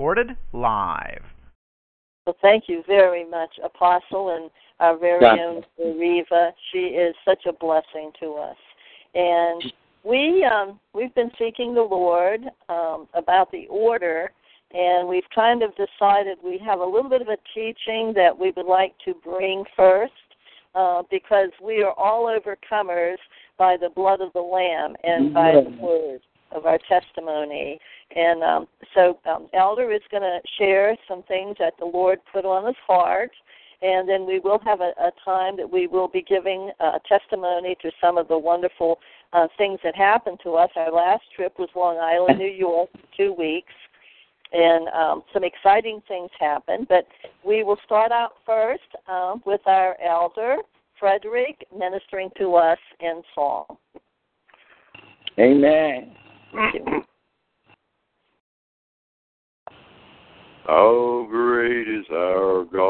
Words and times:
Recorded 0.00 0.34
live. 0.54 1.22
Well, 2.24 2.34
thank 2.40 2.70
you 2.70 2.82
very 2.86 3.28
much, 3.28 3.50
Apostle, 3.62 4.30
and 4.34 4.50
our 4.80 4.96
very 4.96 5.26
own 5.26 5.62
Riva. 5.78 6.52
She 6.72 6.78
is 6.78 7.14
such 7.22 7.44
a 7.46 7.52
blessing 7.52 8.10
to 8.18 8.32
us, 8.36 8.56
and 9.14 9.62
we 10.02 10.42
um, 10.42 10.80
we've 10.94 11.14
been 11.14 11.30
seeking 11.38 11.74
the 11.74 11.82
Lord 11.82 12.40
um, 12.70 13.08
about 13.12 13.52
the 13.52 13.66
order, 13.68 14.32
and 14.72 15.06
we've 15.06 15.28
kind 15.34 15.62
of 15.62 15.72
decided 15.72 16.38
we 16.42 16.58
have 16.64 16.80
a 16.80 16.86
little 16.86 17.10
bit 17.10 17.20
of 17.20 17.28
a 17.28 17.36
teaching 17.54 18.14
that 18.16 18.32
we 18.34 18.54
would 18.56 18.64
like 18.64 18.94
to 19.04 19.12
bring 19.22 19.64
first, 19.76 20.14
uh, 20.74 21.02
because 21.10 21.50
we 21.62 21.82
are 21.82 21.92
all 21.98 22.24
overcomers 22.24 23.18
by 23.58 23.76
the 23.76 23.90
blood 23.90 24.22
of 24.22 24.32
the 24.32 24.40
Lamb 24.40 24.96
and 25.04 25.34
by 25.34 25.52
the 25.52 25.76
word 25.78 26.22
of 26.52 26.64
our 26.64 26.78
testimony. 26.88 27.78
And 28.14 28.42
um, 28.42 28.66
so, 28.94 29.18
um, 29.28 29.48
Elder 29.52 29.92
is 29.92 30.00
going 30.10 30.22
to 30.22 30.40
share 30.58 30.96
some 31.06 31.22
things 31.24 31.56
that 31.58 31.74
the 31.78 31.84
Lord 31.84 32.18
put 32.32 32.44
on 32.44 32.66
his 32.66 32.76
heart. 32.86 33.30
And 33.82 34.08
then 34.08 34.26
we 34.26 34.40
will 34.40 34.58
have 34.64 34.80
a, 34.80 34.92
a 35.00 35.10
time 35.24 35.56
that 35.56 35.70
we 35.70 35.86
will 35.86 36.08
be 36.08 36.22
giving 36.22 36.70
a 36.80 36.98
testimony 37.08 37.76
to 37.80 37.90
some 38.00 38.18
of 38.18 38.28
the 38.28 38.38
wonderful 38.38 38.98
uh, 39.32 39.46
things 39.56 39.78
that 39.84 39.96
happened 39.96 40.38
to 40.42 40.54
us. 40.54 40.70
Our 40.76 40.92
last 40.92 41.22
trip 41.34 41.58
was 41.58 41.68
Long 41.74 41.98
Island, 41.98 42.38
New 42.38 42.50
York, 42.50 42.90
two 43.16 43.32
weeks, 43.32 43.72
and 44.52 44.88
um, 44.88 45.22
some 45.32 45.44
exciting 45.44 46.02
things 46.08 46.30
happened. 46.38 46.88
But 46.88 47.06
we 47.44 47.62
will 47.62 47.78
start 47.84 48.12
out 48.12 48.32
first 48.44 48.82
um, 49.08 49.42
with 49.46 49.60
our 49.66 49.96
elder, 50.02 50.56
Frederick, 50.98 51.66
ministering 51.76 52.30
to 52.38 52.56
us 52.56 52.78
in 53.00 53.22
song. 53.34 53.64
Amen. 55.38 56.12
How 60.70 61.26
great 61.28 61.88
is 61.88 62.06
our 62.12 62.64
God? 62.64 62.86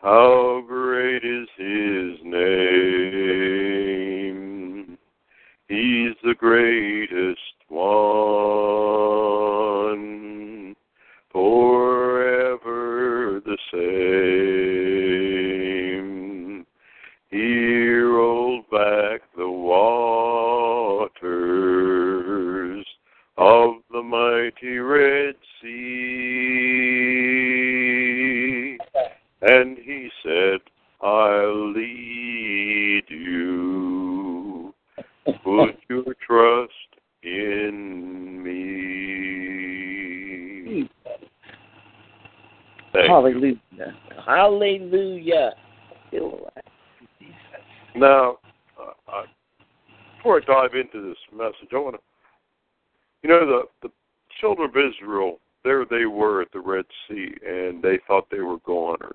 How 0.00 0.62
great 0.66 1.22
is 1.22 1.46
his 1.58 2.18
name? 2.24 2.96
He's 5.68 6.14
the 6.24 6.34
greatest 6.38 7.38
one, 7.68 8.24
forever 11.30 13.42
the 13.44 13.58
same. 16.00 16.64
He 17.28 17.98
rolled 17.98 18.64
back 18.70 19.20
the 19.36 19.50
waters 19.50 20.16
of 23.36 23.74
the 23.90 24.02
mighty 24.56 24.78
Red 24.78 25.34
Sea. 25.62 26.78
And 29.42 29.76
he 29.78 30.08
said, 30.22 30.60
I'll 31.02 31.72
lead 31.72 33.04
you. 33.08 34.74
Put 35.44 35.76
your 35.88 36.14
trust 36.26 36.72
in 37.22 38.42
me. 38.42 38.52
Thank 42.92 43.08
Hallelujah. 43.08 43.56
Hallelujah. 44.24 45.52
Now, 47.94 48.38
uh, 48.80 48.92
uh, 49.12 49.22
before 50.16 50.40
I 50.40 50.44
dive 50.46 50.74
into 50.74 51.06
this 51.06 51.18
message, 51.32 51.72
I 51.72 51.76
want 51.76 51.96
to, 51.96 52.00
you 53.22 53.28
know, 53.28 53.46
the 53.46 53.62
the 53.82 53.90
children 54.40 54.70
of 54.70 54.76
Israel, 54.76 55.38
there 55.64 55.84
they 55.84 56.06
were 56.06 56.42
at 56.42 56.52
the 56.52 56.60
Red 56.60 56.84
Sea, 57.08 57.34
and 57.46 57.82
they 57.82 57.98
thought 58.06 58.28
they 58.30 58.40
were 58.40 58.58
goners, 58.58 59.10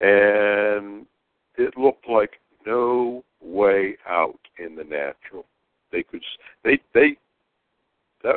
and 0.00 1.06
it 1.56 1.76
looked 1.76 2.08
like 2.08 2.40
no 2.66 3.24
way 3.40 3.96
out 4.08 4.38
in 4.58 4.76
the 4.76 4.84
natural. 4.84 5.46
They 5.92 6.02
could, 6.02 6.22
they 6.64 6.78
they 6.94 7.16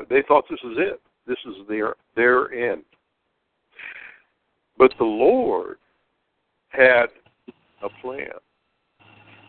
they 0.10 0.24
thought 0.28 0.46
this 0.50 0.60
is 0.64 0.78
it. 0.78 1.02
This 1.28 1.38
is 1.46 1.68
their 1.68 1.96
their 2.16 2.52
end. 2.54 2.84
But 4.78 4.94
the 4.98 5.06
Lord 5.06 5.78
had 6.70 7.08
a 7.84 7.90
plan. 8.02 8.32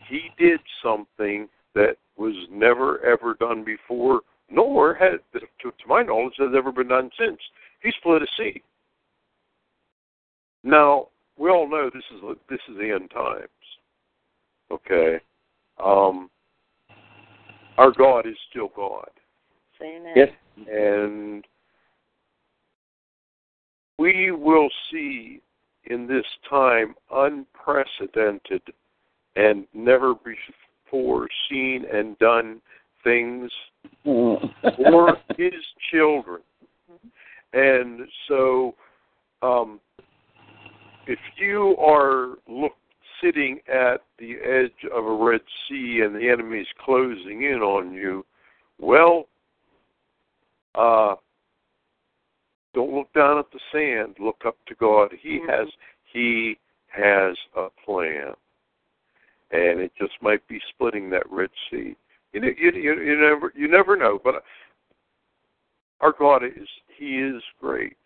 He 0.09 0.31
did 0.39 0.61
something 0.83 1.49
that 1.75 1.97
was 2.17 2.35
never 2.51 3.05
ever 3.05 3.35
done 3.35 3.65
before, 3.65 4.21
nor 4.51 4.95
had, 4.95 5.19
to, 5.33 5.41
to 5.41 5.89
my 5.89 6.03
knowledge, 6.03 6.35
has 6.39 6.53
ever 6.57 6.73
been 6.73 6.89
done 6.89 7.11
since. 7.19 7.39
He 7.83 7.91
split 7.99 8.23
a 8.23 8.27
sea. 8.37 8.63
Now 10.63 11.09
we 11.37 11.51
all 11.51 11.69
know 11.69 11.91
this 11.93 12.05
is 12.15 12.21
this 12.49 12.61
is 12.69 12.77
the 12.77 12.91
end 12.91 13.11
times. 13.11 13.49
Okay, 14.71 15.21
um, 15.83 16.31
our 17.77 17.93
God 17.93 18.27
is 18.27 18.37
still 18.51 18.71
God. 18.75 19.11
Amen. 19.83 20.13
Yes. 20.17 20.29
And 20.71 21.45
we 23.99 24.31
will 24.31 24.69
see 24.91 25.41
in 25.85 26.07
this 26.07 26.25
time 26.49 26.95
unprecedented 27.13 28.63
and 29.37 29.67
never 29.75 30.15
before 30.15 31.29
seen 31.51 31.85
and 31.93 32.19
done 32.19 32.61
things 33.03 33.51
for 34.05 35.17
his 35.37 35.53
children. 35.91 36.41
And 37.53 38.01
so, 38.29 38.75
um, 39.43 39.81
if 41.07 41.19
you 41.37 41.77
are 41.79 42.39
look, 42.49 42.73
sitting 43.23 43.61
at 43.69 44.03
the 44.19 44.35
edge 44.45 44.91
of 44.93 45.05
a 45.05 45.13
Red 45.13 45.41
Sea 45.69 46.01
and 46.05 46.15
the 46.15 46.29
enemy's 46.29 46.67
closing 46.85 47.43
in 47.43 47.61
on 47.61 47.93
you, 47.93 48.25
well, 48.79 49.29
uh, 50.75 51.15
don't 52.75 52.93
look 52.93 53.13
down 53.13 53.39
at 53.39 53.47
the 53.53 53.61
sand. 53.73 54.17
Look 54.19 54.43
up 54.45 54.57
to 54.67 54.75
God. 54.75 55.13
He 55.13 55.39
Mhm. 55.39 55.49
has 55.49 55.69
He 56.13 56.59
has 56.89 57.37
a 57.57 57.71
plan, 57.85 58.35
and 59.51 59.81
it 59.81 59.93
just 59.97 60.21
might 60.23 60.47
be 60.47 60.61
splitting 60.71 61.11
that 61.11 61.29
Red 61.31 61.51
Sea. 61.69 61.97
You 62.35 62.55
you, 62.59 63.01
you 63.01 63.21
never 63.21 63.53
you 63.55 63.69
never 63.69 63.97
know. 63.97 64.21
But 64.23 64.43
our 66.01 66.13
God 66.19 66.45
is 66.45 66.69
He 66.99 67.17
is 67.19 67.43
great, 67.61 67.97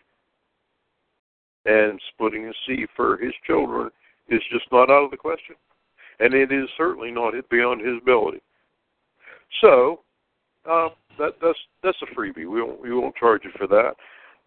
and 1.64 2.00
splitting 2.14 2.44
the 2.44 2.54
sea 2.66 2.86
for 2.94 3.16
His 3.16 3.32
children 3.46 3.90
is 4.28 4.40
just 4.52 4.66
not 4.70 4.90
out 4.90 5.04
of 5.04 5.10
the 5.10 5.16
question, 5.16 5.56
and 6.20 6.34
it 6.34 6.52
is 6.52 6.68
certainly 6.76 7.10
not 7.10 7.34
beyond 7.50 7.80
His 7.80 7.98
ability. 8.00 8.42
So. 9.60 10.00
Uh, 10.68 10.88
that 11.18 11.32
that's 11.42 11.58
that's 11.82 11.98
a 12.02 12.14
freebie. 12.14 12.48
We 12.48 12.62
won't 12.62 12.80
we 12.80 12.92
won't 12.92 13.16
charge 13.16 13.42
you 13.44 13.50
for 13.56 13.66
that, 13.66 13.94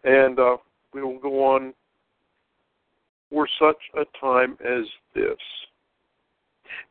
and 0.04 0.38
uh, 0.38 0.56
we 0.92 1.02
will 1.02 1.18
go 1.18 1.44
on 1.44 1.74
for 3.30 3.48
such 3.58 3.76
a 3.96 4.04
time 4.20 4.56
as 4.64 4.84
this. 5.14 5.38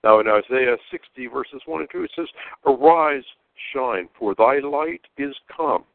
Now 0.04 0.20
in 0.20 0.28
Isaiah 0.28 0.78
60 0.90 1.28
verses 1.28 1.62
1 1.66 1.82
and 1.82 1.90
2 1.92 2.04
it 2.04 2.12
says, 2.16 2.28
"Arise, 2.66 3.26
shine, 3.74 4.10
for 4.18 4.36
thy 4.36 4.60
light 4.60 5.06
is 5.18 5.36
come, 5.48 5.86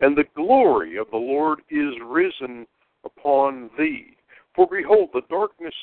and 0.00 0.16
the 0.16 0.28
glory 0.34 0.96
of 0.96 1.10
the 1.10 1.16
Lord 1.16 1.62
is 1.70 1.94
risen 2.00 2.66
upon 3.04 3.70
thee. 3.78 4.16
For 4.54 4.66
behold, 4.66 5.10
the 5.12 5.22
darkness 5.28 5.74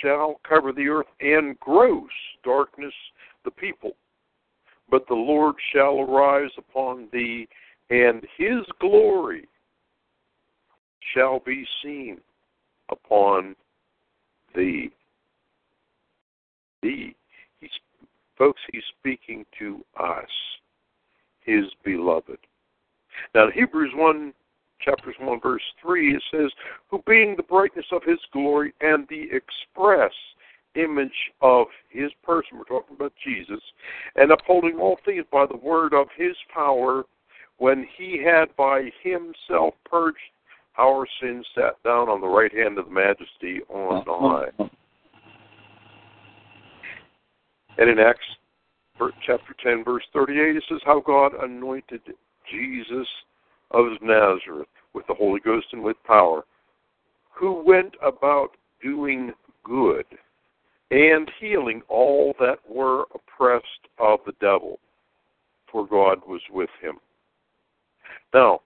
shall 0.00 0.40
cover 0.42 0.72
the 0.72 0.88
earth, 0.88 1.06
and 1.20 1.58
gross 1.60 2.10
darkness 2.42 2.94
the 3.44 3.50
people." 3.50 3.96
but 4.90 5.06
the 5.08 5.14
Lord 5.14 5.56
shall 5.72 6.00
arise 6.00 6.50
upon 6.56 7.08
thee, 7.12 7.48
and 7.90 8.26
his 8.36 8.64
glory 8.80 9.48
shall 11.14 11.40
be 11.40 11.66
seen 11.82 12.20
upon 12.88 13.56
thee. 14.54 14.90
Thee. 16.86 17.16
Folks, 18.38 18.60
he's 18.70 18.82
speaking 18.98 19.46
to 19.58 19.82
us, 19.98 20.28
his 21.40 21.64
beloved. 21.84 22.38
Now, 23.34 23.50
Hebrews 23.50 23.92
1, 23.94 24.34
chapters 24.80 25.14
1, 25.18 25.40
verse 25.40 25.62
3, 25.80 26.14
it 26.14 26.22
says, 26.30 26.50
Who 26.88 27.02
being 27.06 27.34
the 27.34 27.42
brightness 27.42 27.86
of 27.92 28.02
his 28.04 28.18
glory 28.32 28.74
and 28.82 29.06
the 29.08 29.22
express 29.32 30.12
image 30.74 31.32
of 31.40 31.66
his 31.88 32.10
person, 32.22 32.58
we're 32.58 32.64
talking 32.64 32.94
about 32.94 33.14
Jesus, 33.24 33.62
and 34.16 34.30
upholding 34.30 34.78
all 34.78 34.98
things 35.06 35.24
by 35.32 35.46
the 35.46 35.56
word 35.56 35.94
of 35.94 36.08
his 36.14 36.36
power, 36.52 37.04
when 37.56 37.86
he 37.96 38.22
had 38.22 38.54
by 38.56 38.90
himself 39.02 39.72
purged 39.90 40.18
our 40.78 41.06
sins, 41.22 41.46
sat 41.54 41.82
down 41.84 42.10
on 42.10 42.20
the 42.20 42.26
right 42.26 42.54
hand 42.54 42.76
of 42.76 42.84
the 42.84 42.90
majesty 42.90 43.60
on 43.70 44.04
high. 44.06 44.68
And 47.78 47.90
in 47.90 47.98
Acts 47.98 48.24
chapter 49.26 49.54
10, 49.62 49.84
verse 49.84 50.04
38, 50.12 50.56
it 50.56 50.64
says, 50.68 50.80
How 50.84 51.00
God 51.00 51.32
anointed 51.42 52.00
Jesus 52.50 53.06
of 53.72 53.86
Nazareth 54.00 54.68
with 54.94 55.06
the 55.06 55.14
Holy 55.14 55.40
Ghost 55.40 55.66
and 55.72 55.82
with 55.82 55.96
power, 56.06 56.44
who 57.30 57.62
went 57.62 57.94
about 58.02 58.52
doing 58.82 59.32
good 59.64 60.06
and 60.90 61.30
healing 61.40 61.82
all 61.88 62.34
that 62.38 62.58
were 62.68 63.04
oppressed 63.14 63.66
of 63.98 64.20
the 64.24 64.32
devil, 64.40 64.78
for 65.70 65.86
God 65.86 66.20
was 66.26 66.40
with 66.50 66.70
him. 66.80 66.96
Now, 68.32 68.60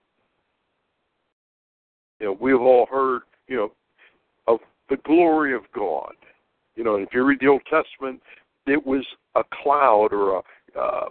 you 2.19 2.27
know, 2.27 2.37
we've 2.39 2.61
all 2.61 2.85
heard, 2.85 3.23
you 3.47 3.57
know, 3.57 3.71
of 4.47 4.59
the 4.89 4.97
glory 4.97 5.55
of 5.55 5.63
God. 5.73 6.13
You 6.75 6.83
know, 6.83 6.95
if 6.95 7.09
you 7.13 7.23
read 7.23 7.39
the 7.39 7.47
Old 7.47 7.63
Testament, 7.69 8.21
it 8.67 8.85
was 8.85 9.05
a 9.35 9.43
cloud 9.63 10.09
or 10.11 10.37
a 10.37 10.79
uh, 10.79 11.05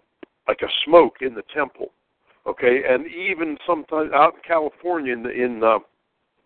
like 0.48 0.62
a 0.62 0.68
smoke 0.84 1.16
in 1.20 1.34
the 1.34 1.44
temple. 1.54 1.92
Okay, 2.46 2.82
and 2.88 3.06
even 3.06 3.56
sometimes 3.66 4.10
out 4.12 4.34
in 4.34 4.40
California 4.46 5.12
in 5.12 5.22
the, 5.22 5.30
in 5.30 5.62
uh, 5.62 5.78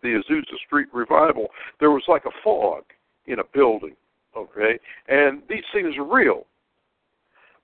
the 0.03 0.21
Azusa 0.21 0.57
Street 0.65 0.87
revival, 0.93 1.47
there 1.79 1.91
was 1.91 2.03
like 2.07 2.25
a 2.25 2.41
fog 2.43 2.83
in 3.27 3.39
a 3.39 3.43
building. 3.53 3.95
Okay, 4.37 4.77
and 5.07 5.41
these 5.49 5.63
things 5.73 5.95
are 5.97 6.03
real, 6.03 6.45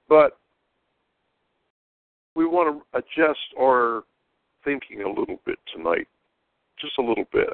but 0.07 0.37
we 2.35 2.45
want 2.45 2.81
to 2.93 2.97
adjust 2.97 3.39
our 3.59 4.03
thinking 4.63 5.01
a 5.01 5.09
little 5.09 5.39
bit 5.45 5.59
tonight, 5.75 6.07
just 6.79 6.93
a 6.97 7.01
little 7.01 7.27
bit. 7.33 7.49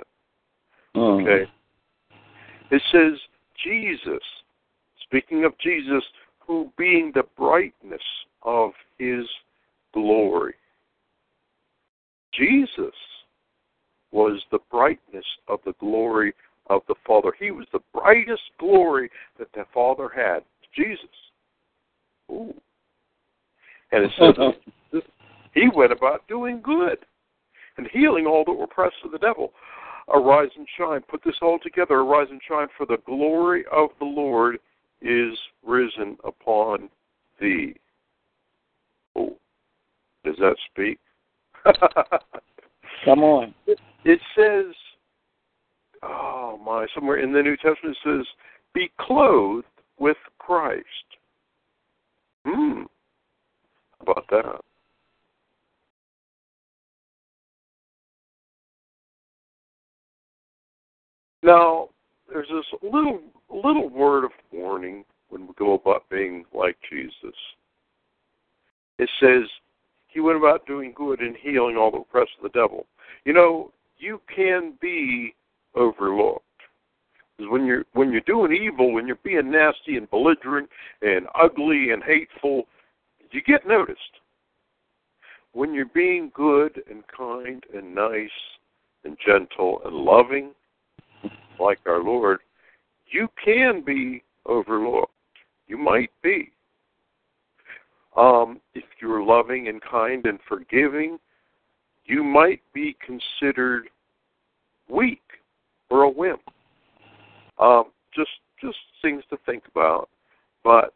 Oh. 0.93 1.19
Okay, 1.19 1.49
it 2.69 2.81
says 2.91 3.19
Jesus 3.65 4.21
Speaking 5.09 5.45
of 5.45 5.53
Jesus, 5.59 6.03
who 6.39 6.71
being 6.77 7.11
the 7.13 7.23
brightness 7.37 8.01
of 8.43 8.71
his 8.97 9.25
glory. 9.93 10.53
Jesus 12.33 12.93
was 14.11 14.41
the 14.51 14.59
brightness 14.71 15.25
of 15.47 15.59
the 15.65 15.73
glory 15.79 16.33
of 16.69 16.81
the 16.87 16.95
Father. 17.05 17.33
He 17.39 17.51
was 17.51 17.65
the 17.73 17.79
brightest 17.93 18.41
glory 18.59 19.09
that 19.39 19.51
the 19.53 19.65
Father 19.73 20.09
had. 20.13 20.39
Jesus. 20.75 21.05
Ooh. 22.31 22.53
And 23.91 24.03
it 24.03 24.11
says 24.17 25.01
he 25.53 25.69
went 25.73 25.91
about 25.91 26.27
doing 26.27 26.61
good 26.61 26.99
and 27.77 27.87
healing 27.91 28.25
all 28.25 28.43
that 28.45 28.53
were 28.53 28.65
oppressed 28.65 28.95
of 29.03 29.11
the 29.11 29.17
devil. 29.17 29.53
Arise 30.13 30.49
and 30.55 30.67
shine. 30.77 31.01
Put 31.09 31.23
this 31.23 31.35
all 31.41 31.59
together. 31.59 31.95
Arise 31.95 32.27
and 32.29 32.41
shine, 32.47 32.67
for 32.77 32.85
the 32.85 32.97
glory 33.05 33.65
of 33.71 33.89
the 33.99 34.05
Lord 34.05 34.59
is 35.01 35.37
risen 35.65 36.17
upon 36.23 36.89
thee. 37.39 37.75
Oh, 39.15 39.37
does 40.23 40.35
that 40.39 40.55
speak? 40.71 40.99
Come 43.05 43.23
on. 43.23 43.53
It 44.05 44.21
says, 44.37 44.73
oh 46.01 46.57
my, 46.65 46.85
somewhere 46.95 47.17
in 47.17 47.33
the 47.33 47.41
New 47.41 47.57
Testament 47.57 47.97
it 48.05 48.19
says, 48.19 48.25
be 48.73 48.89
clothed 49.01 49.65
with 49.99 50.15
Christ. 50.39 50.85
Hmm. 52.45 52.83
How 53.99 54.11
about 54.11 54.25
that? 54.29 54.61
Now, 61.43 61.89
there's 62.29 62.47
this 62.47 62.79
little 62.81 63.19
little 63.55 63.89
word 63.89 64.23
of 64.23 64.31
warning 64.51 65.03
when 65.29 65.47
we 65.47 65.53
go 65.57 65.73
about 65.73 66.03
being 66.09 66.45
like 66.53 66.77
Jesus. 66.89 67.35
It 68.99 69.09
says 69.19 69.43
he 70.07 70.19
went 70.19 70.37
about 70.37 70.65
doing 70.65 70.93
good 70.95 71.19
and 71.19 71.35
healing 71.35 71.77
all 71.77 71.91
the 71.91 71.97
oppressed 71.97 72.31
of 72.37 72.51
the 72.51 72.59
devil. 72.59 72.85
You 73.25 73.33
know, 73.33 73.71
you 73.97 74.21
can 74.33 74.73
be 74.81 75.35
overlooked. 75.75 76.43
Because 77.37 77.51
when 77.51 77.65
you're 77.65 77.85
when 77.93 78.11
you're 78.11 78.21
doing 78.21 78.51
evil, 78.51 78.91
when 78.91 79.05
you're 79.05 79.17
being 79.23 79.51
nasty 79.51 79.97
and 79.97 80.09
belligerent 80.09 80.69
and 81.01 81.27
ugly 81.35 81.91
and 81.91 82.03
hateful, 82.03 82.63
you 83.31 83.41
get 83.41 83.67
noticed. 83.67 83.99
When 85.53 85.73
you're 85.73 85.85
being 85.85 86.31
good 86.33 86.81
and 86.89 87.03
kind 87.15 87.63
and 87.75 87.93
nice 87.93 88.29
and 89.03 89.17
gentle 89.25 89.81
and 89.85 89.95
loving, 89.95 90.51
like 91.59 91.79
our 91.85 92.03
Lord, 92.03 92.39
you 93.11 93.27
can 93.43 93.83
be 93.83 94.23
overlooked. 94.45 95.11
You 95.67 95.77
might 95.77 96.11
be. 96.23 96.51
Um, 98.15 98.59
if 98.73 98.85
you're 98.99 99.23
loving 99.23 99.67
and 99.67 99.81
kind 99.81 100.25
and 100.25 100.39
forgiving, 100.47 101.19
you 102.05 102.23
might 102.23 102.61
be 102.73 102.95
considered 103.05 103.89
weak 104.89 105.21
or 105.89 106.03
a 106.03 106.09
wimp. 106.09 106.41
Um, 107.59 107.85
just 108.15 108.29
just 108.61 108.77
things 109.01 109.23
to 109.29 109.37
think 109.45 109.63
about. 109.69 110.09
But 110.63 110.93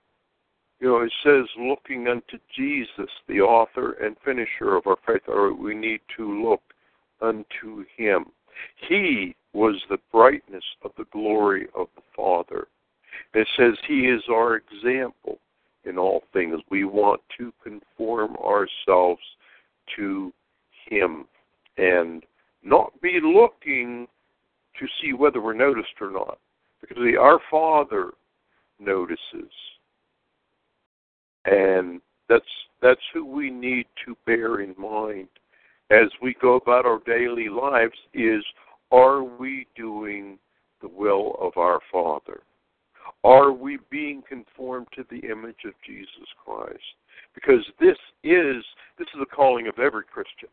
you 0.79 0.87
know, 0.87 1.01
it 1.01 1.13
says 1.23 1.45
looking 1.59 2.07
unto 2.07 2.39
Jesus, 2.55 3.11
the 3.27 3.41
author 3.41 3.93
and 4.03 4.15
finisher 4.25 4.75
of 4.75 4.87
our 4.87 4.97
faith, 5.05 5.21
or 5.27 5.53
we 5.53 5.75
need 5.75 6.01
to 6.17 6.43
look 6.43 6.61
unto 7.21 7.85
him. 7.95 8.25
He 8.89 9.35
was 9.53 9.75
the 9.89 9.99
brightness 10.11 10.63
of 10.83 10.91
the 10.97 11.05
glory 11.11 11.67
of 11.75 11.87
the 11.95 12.01
Father. 12.15 12.67
It 13.33 13.47
says 13.57 13.73
He 13.87 14.07
is 14.07 14.21
our 14.29 14.55
example 14.55 15.39
in 15.85 15.97
all 15.97 16.23
things. 16.33 16.59
We 16.69 16.83
want 16.83 17.21
to 17.37 17.53
conform 17.63 18.35
ourselves 18.37 19.21
to 19.95 20.31
Him 20.89 21.25
and 21.77 22.23
not 22.63 22.99
be 23.01 23.19
looking 23.21 24.07
to 24.79 24.87
see 25.01 25.13
whether 25.13 25.41
we're 25.41 25.53
noticed 25.53 25.99
or 25.99 26.11
not. 26.11 26.37
Because 26.79 26.97
our 27.19 27.39
Father 27.49 28.11
notices. 28.79 29.51
And 31.45 32.01
that's 32.29 32.45
that's 32.81 33.01
who 33.13 33.25
we 33.25 33.49
need 33.49 33.85
to 34.05 34.15
bear 34.25 34.61
in 34.61 34.73
mind 34.77 35.27
as 35.91 36.07
we 36.21 36.35
go 36.41 36.55
about 36.55 36.85
our 36.85 36.99
daily 37.05 37.49
lives 37.49 37.97
is 38.13 38.43
are 38.91 39.23
we 39.23 39.67
doing 39.75 40.37
the 40.81 40.87
will 40.87 41.35
of 41.39 41.57
our 41.57 41.79
Father? 41.91 42.41
Are 43.23 43.51
we 43.51 43.79
being 43.89 44.23
conformed 44.27 44.87
to 44.95 45.05
the 45.09 45.27
image 45.29 45.63
of 45.65 45.73
Jesus 45.85 46.27
Christ? 46.43 46.79
Because 47.33 47.65
this 47.79 47.97
is 48.23 48.63
this 48.97 49.07
is 49.13 49.19
the 49.19 49.25
calling 49.25 49.67
of 49.67 49.79
every 49.79 50.03
Christian. 50.03 50.49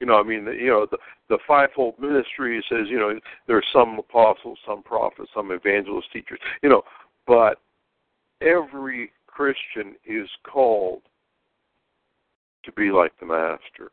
You 0.00 0.06
know, 0.06 0.18
I 0.18 0.22
mean, 0.22 0.46
you 0.46 0.68
know, 0.68 0.86
the 0.90 0.98
the 1.28 1.38
fivefold 1.46 1.94
ministry 1.98 2.62
says, 2.68 2.86
you 2.88 2.98
know, 2.98 3.18
there 3.46 3.56
are 3.56 3.64
some 3.72 3.98
apostles, 3.98 4.58
some 4.66 4.82
prophets, 4.82 5.30
some 5.34 5.50
evangelists, 5.52 6.08
teachers. 6.12 6.40
You 6.62 6.70
know, 6.70 6.82
but 7.26 7.58
every 8.40 9.12
Christian 9.26 9.94
is 10.04 10.28
called 10.44 11.02
to 12.64 12.72
be 12.72 12.90
like 12.90 13.12
the 13.18 13.26
Master 13.26 13.90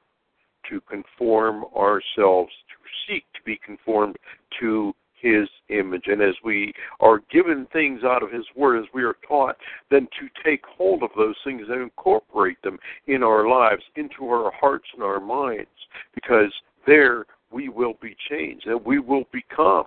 to 0.70 0.82
conform 0.82 1.66
ourselves, 1.76 2.52
to 2.70 2.76
seek 3.08 3.26
to 3.34 3.42
be 3.46 3.60
conformed 3.66 4.16
to 4.60 4.94
his 5.22 5.48
image. 5.70 6.04
And 6.08 6.22
as 6.22 6.36
we 6.44 6.74
are 7.00 7.22
given 7.32 7.68
things 7.72 8.02
out 8.04 8.24
of 8.24 8.32
his 8.32 8.46
word, 8.56 8.80
as 8.80 8.90
we 8.94 9.04
are 9.04 9.18
taught, 9.28 9.58
then 9.92 10.08
to 10.20 10.30
take 10.44 10.64
hold 10.66 11.04
of 11.04 11.10
those 11.18 11.36
things 11.44 11.64
and 11.70 11.82
incorporate 11.82 12.62
them 12.62 12.78
in 13.08 13.24
our 13.24 13.48
lives, 13.48 13.84
into 13.96 14.30
our 14.30 14.52
hearts 14.60 14.88
and 14.94 15.04
our 15.04 15.20
minds, 15.20 15.68
because 16.16 16.54
there 16.88 17.26
we 17.52 17.70
will 17.70 17.96
be 18.02 18.16
changed 18.30 18.68
and 18.68 18.84
we 18.86 19.00
will 19.00 19.26
become 19.32 19.86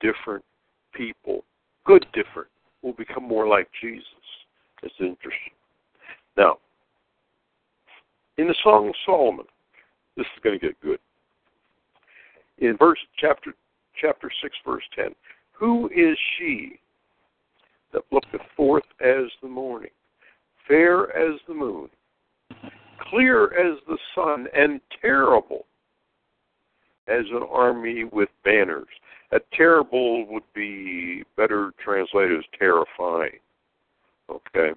different 0.00 0.44
people. 0.94 1.44
Good 1.84 2.06
different. 2.12 2.48
We'll 2.82 2.94
become 2.94 3.24
more 3.24 3.46
like 3.46 3.68
Jesus. 3.80 4.04
It's 4.82 4.94
interesting. 4.98 5.52
Now, 6.36 6.58
in 8.38 8.48
the 8.48 8.54
Song 8.64 8.88
of 8.88 8.94
Solomon, 9.06 9.44
this 10.16 10.26
is 10.26 10.42
going 10.42 10.58
to 10.58 10.66
get 10.66 10.80
good. 10.80 10.98
In 12.58 12.76
verse 12.76 12.98
chapter 13.18 13.54
chapter 14.00 14.30
six, 14.42 14.54
verse 14.64 14.84
ten, 14.94 15.14
who 15.52 15.88
is 15.88 16.16
she 16.38 16.78
that 17.92 18.02
looketh 18.10 18.46
forth 18.56 18.84
as 19.00 19.24
the 19.42 19.48
morning, 19.48 19.90
fair 20.66 21.14
as 21.16 21.38
the 21.46 21.54
moon, 21.54 21.88
clear 23.10 23.46
as 23.54 23.78
the 23.86 23.98
sun, 24.14 24.46
and 24.56 24.80
terrible 25.00 25.66
as 27.08 27.24
an 27.32 27.46
army 27.50 28.04
with 28.04 28.28
banners. 28.44 28.88
A 29.32 29.40
terrible 29.56 30.26
would 30.26 30.42
be 30.54 31.24
better 31.36 31.72
translated 31.82 32.38
as 32.38 32.44
terrifying. 32.58 33.38
Okay. 34.30 34.72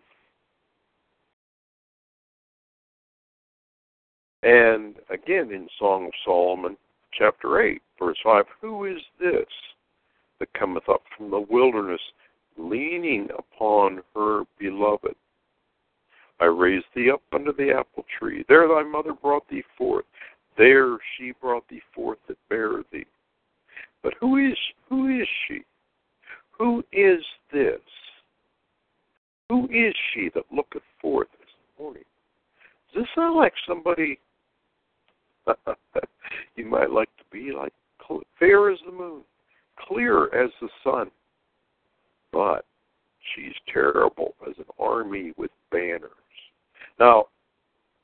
And 4.46 4.94
again 5.10 5.52
in 5.52 5.68
Song 5.80 6.06
of 6.06 6.12
Solomon, 6.24 6.78
chapter 7.18 7.60
8, 7.62 7.82
verse 7.98 8.18
5 8.24 8.46
Who 8.62 8.86
is 8.86 9.02
this 9.20 9.48
that 10.40 10.54
cometh 10.54 10.88
up 10.88 11.02
from 11.18 11.32
the 11.32 11.44
wilderness, 11.50 12.02
leaning 12.56 13.30
upon 13.38 14.04
her 14.14 14.44
beloved? 14.60 15.16
I 16.40 16.46
raised 16.46 16.86
thee 16.96 17.10
up 17.10 17.24
under 17.34 17.54
the 17.54 17.72
apple 17.72 18.06
tree. 18.20 18.46
There 18.48 18.68
thy 18.68 18.84
mother 18.84 19.14
brought 19.14 19.48
thee 19.50 19.64
forth. 19.76 20.06
There 20.60 20.98
she 21.18 21.34
brought 21.42 21.68
thee 21.68 21.82
forth 21.96 22.20
that 22.28 22.38
bare 22.48 22.84
thee. 22.92 23.06
But 24.04 24.14
who 24.20 24.38
is 24.38 24.58
who 24.88 25.08
is 25.20 25.28
she? 25.48 25.62
Who 26.60 26.84
is 26.92 27.24
this? 27.52 27.82
Who 29.50 29.66
is 29.66 29.96
she 30.14 30.30
that 30.36 30.44
looketh 30.52 30.84
forth 31.02 31.30
this 31.40 31.50
morning? 31.80 32.04
Does 32.94 33.04
this 33.04 33.10
sound 33.16 33.36
like 33.36 33.54
somebody 33.68 34.20
you 36.56 36.66
might 36.66 36.92
like 36.92 37.10
to 37.18 37.24
be 37.32 37.52
like 37.52 37.74
fair 38.40 38.72
as 38.72 38.80
the 38.86 38.92
moon, 38.92 39.22
clear 39.80 40.26
as 40.26 40.52
the 40.62 40.70
sun, 40.84 41.10
but 42.32 42.66
she's 43.34 43.54
terrible 43.72 44.36
as 44.48 44.56
an 44.58 44.66
army 44.80 45.34
with 45.38 45.52
banners. 45.72 46.12
Now, 47.00 47.26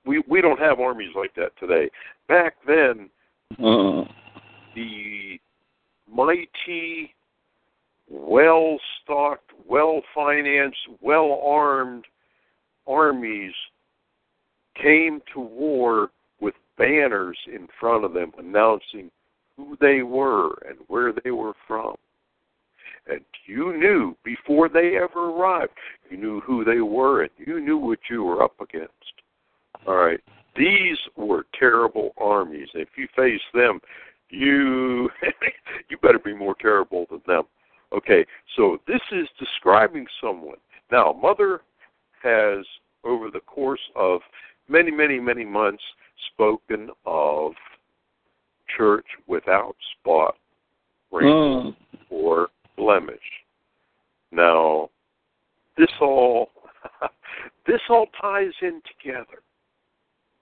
we 0.06 0.24
we 0.28 0.42
don't 0.42 0.60
have 0.60 0.80
armies 0.80 1.12
like 1.16 1.34
that 1.36 1.52
today. 1.60 1.90
Back 2.28 2.56
then, 2.66 3.10
uh. 3.52 4.06
the 4.76 5.40
mighty, 6.12 7.14
well 8.10 8.78
stocked, 9.04 9.52
well 9.68 10.02
financed, 10.14 10.80
well 11.02 11.42
armed 11.46 12.06
armies 12.88 13.54
came 14.82 15.22
to 15.34 15.40
war 15.40 16.10
banners 16.82 17.38
in 17.48 17.68
front 17.80 18.04
of 18.04 18.14
them 18.14 18.32
announcing 18.40 19.12
who 19.56 19.78
they 19.80 20.02
were 20.02 20.54
and 20.68 20.78
where 20.88 21.14
they 21.24 21.30
were 21.30 21.54
from. 21.68 21.96
And 23.08 23.22
you 23.46 23.78
knew 23.78 24.16
before 24.24 24.68
they 24.68 24.98
ever 24.98 25.30
arrived, 25.30 25.74
you 26.10 26.18
knew 26.18 26.42
who 26.42 26.64
they 26.64 26.82
were 26.82 27.22
and 27.22 27.32
you 27.38 27.60
knew 27.60 27.78
what 27.78 28.00
you 28.10 28.24
were 28.24 28.42
up 28.42 28.60
against. 28.60 28.92
All 29.86 29.96
right. 29.96 30.20
These 30.56 30.98
were 31.16 31.46
terrible 31.58 32.14
armies. 32.18 32.68
If 32.74 32.90
you 32.98 33.08
face 33.16 33.42
them, 33.54 33.80
you 34.30 35.10
you 35.90 35.98
better 36.02 36.20
be 36.20 36.34
more 36.34 36.56
terrible 36.60 37.06
than 37.12 37.22
them. 37.28 37.44
Okay, 37.94 38.26
so 38.56 38.78
this 38.88 39.02
is 39.12 39.28
describing 39.38 40.06
someone. 40.22 40.58
Now, 40.92 41.14
mother 41.22 41.62
has 42.24 42.66
over 43.04 43.30
the 43.30 43.42
course 43.42 43.82
of 43.96 44.22
many, 44.72 44.92
many, 44.92 45.20
many 45.20 45.46
months 45.46 45.84
spoken 46.34 46.90
of 47.06 47.54
church 48.78 49.06
without 49.28 49.76
spot, 50.00 50.36
wrinkle, 51.12 51.74
mm. 51.74 52.00
or 52.10 52.48
blemish. 52.78 53.20
Now, 54.32 54.90
this 55.78 55.90
all 56.00 56.50
this 57.68 57.82
all 57.90 58.08
ties 58.20 58.54
in 58.62 58.82
together. 58.98 59.42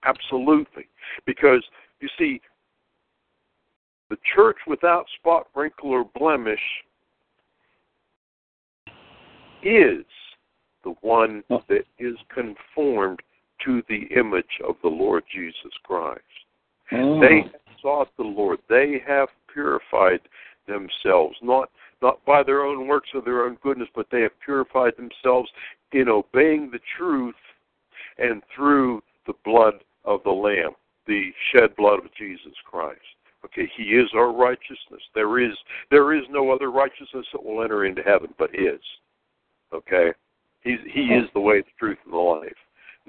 Absolutely. 0.04 0.86
Because 1.26 1.62
you 2.00 2.08
see, 2.18 2.40
the 4.08 4.16
church 4.34 4.56
without 4.66 5.06
spot, 5.18 5.48
wrinkle, 5.54 5.90
or 5.90 6.04
blemish 6.04 6.60
is 9.62 10.04
the 10.84 10.94
one 11.02 11.42
that 11.68 11.84
is 11.98 12.16
conformed 12.32 13.20
to 13.64 13.82
the 13.88 14.06
image 14.16 14.60
of 14.66 14.76
the 14.82 14.88
Lord 14.88 15.24
Jesus 15.32 15.72
Christ. 15.84 16.20
Oh. 16.92 17.20
They 17.20 17.44
sought 17.82 18.08
the 18.16 18.24
Lord. 18.24 18.58
They 18.68 19.02
have 19.06 19.28
purified 19.52 20.20
themselves, 20.66 21.36
not 21.42 21.70
not 22.02 22.24
by 22.24 22.42
their 22.42 22.62
own 22.62 22.86
works 22.86 23.10
or 23.12 23.20
their 23.20 23.44
own 23.44 23.58
goodness, 23.62 23.88
but 23.94 24.06
they 24.10 24.22
have 24.22 24.40
purified 24.42 24.94
themselves 24.96 25.50
in 25.92 26.08
obeying 26.08 26.70
the 26.70 26.80
truth 26.96 27.34
and 28.18 28.42
through 28.54 29.02
the 29.26 29.34
blood 29.44 29.74
of 30.04 30.22
the 30.24 30.30
Lamb, 30.30 30.72
the 31.06 31.30
shed 31.52 31.76
blood 31.76 31.98
of 31.98 32.14
Jesus 32.16 32.54
Christ. 32.64 33.00
Okay, 33.44 33.70
He 33.76 33.84
is 33.84 34.08
our 34.14 34.32
righteousness. 34.32 35.02
There 35.14 35.40
is 35.40 35.52
there 35.90 36.14
is 36.14 36.24
no 36.30 36.50
other 36.50 36.70
righteousness 36.70 37.26
that 37.32 37.44
will 37.44 37.62
enter 37.62 37.84
into 37.84 38.02
heaven 38.02 38.34
but 38.38 38.50
His. 38.52 38.80
Okay, 39.72 40.12
He's 40.62 40.78
He 40.92 41.02
is 41.02 41.28
the 41.34 41.40
way, 41.40 41.60
the 41.60 41.66
truth, 41.78 41.98
and 42.04 42.12
the 42.12 42.18
life. 42.18 42.52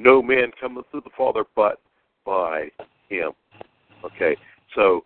No 0.02 0.22
man 0.22 0.52
cometh 0.60 0.90
to 0.92 1.02
the 1.02 1.12
Father 1.16 1.44
but 1.56 1.80
by 2.26 2.70
Him. 3.08 3.32
Okay, 4.04 4.36
so 4.74 5.04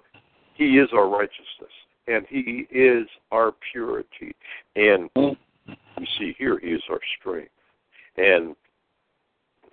He 0.53 0.77
is 0.77 0.89
our 0.93 1.09
righteousness, 1.09 1.71
and 2.07 2.25
He 2.29 2.65
is 2.71 3.05
our 3.31 3.53
purity, 3.71 4.33
and 4.77 5.09
you 5.15 6.05
see 6.17 6.33
here 6.37 6.59
He 6.59 6.69
is 6.69 6.81
our 6.89 7.01
strength, 7.19 7.51
and 8.15 8.55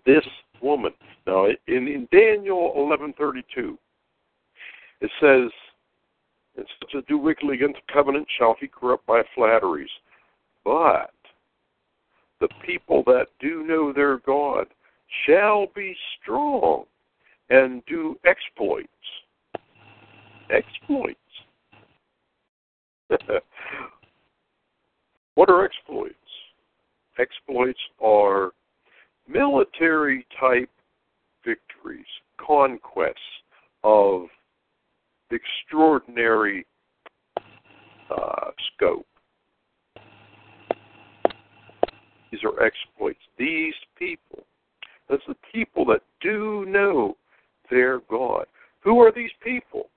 this 0.05 0.27
woman. 0.61 0.93
Now, 1.25 1.47
in, 1.47 1.57
in 1.69 2.09
Daniel 2.11 2.73
11:32, 2.77 3.79
it 5.01 5.11
says, 5.21 5.53
"And 6.57 6.67
such 6.81 6.97
as 6.97 7.05
do 7.07 7.17
wickedly 7.17 7.55
against 7.55 7.81
the 7.87 7.93
covenant 7.93 8.27
shall 8.39 8.57
he 8.59 8.67
corrupt 8.67 9.07
by 9.07 9.23
flatteries, 9.37 9.91
but 10.65 11.15
the 12.41 12.49
people 12.67 13.05
that 13.07 13.29
do 13.39 13.63
know 13.63 13.93
their 13.93 14.19
God 14.19 14.67
shall 15.27 15.67
be 15.75 15.97
strong 16.21 16.85
and 17.51 17.83
do 17.87 18.19
exploits." 18.25 18.89
Exploits. 20.51 21.19
what 25.35 25.49
are 25.51 25.65
exploits? 25.65 26.15
Exploits 27.19 27.81
are 28.01 28.53
military 29.29 30.27
type 30.39 30.71
victories, 31.45 32.07
conquests 32.39 33.17
of 33.85 34.27
extraordinary 35.31 36.67
uh, 38.11 38.51
scope. 38.75 39.07
These 42.31 42.41
are 42.45 42.65
exploits. 42.65 43.21
These 43.39 43.75
people, 43.99 44.45
that's 45.13 45.23
the 45.29 45.37
people 45.53 45.85
that 45.85 46.01
do 46.23 46.65
know 46.67 47.19
their 47.71 48.01
God. 48.11 48.47
Who 48.81 48.99
are 49.01 49.13
these 49.13 49.31
people? 49.45 49.91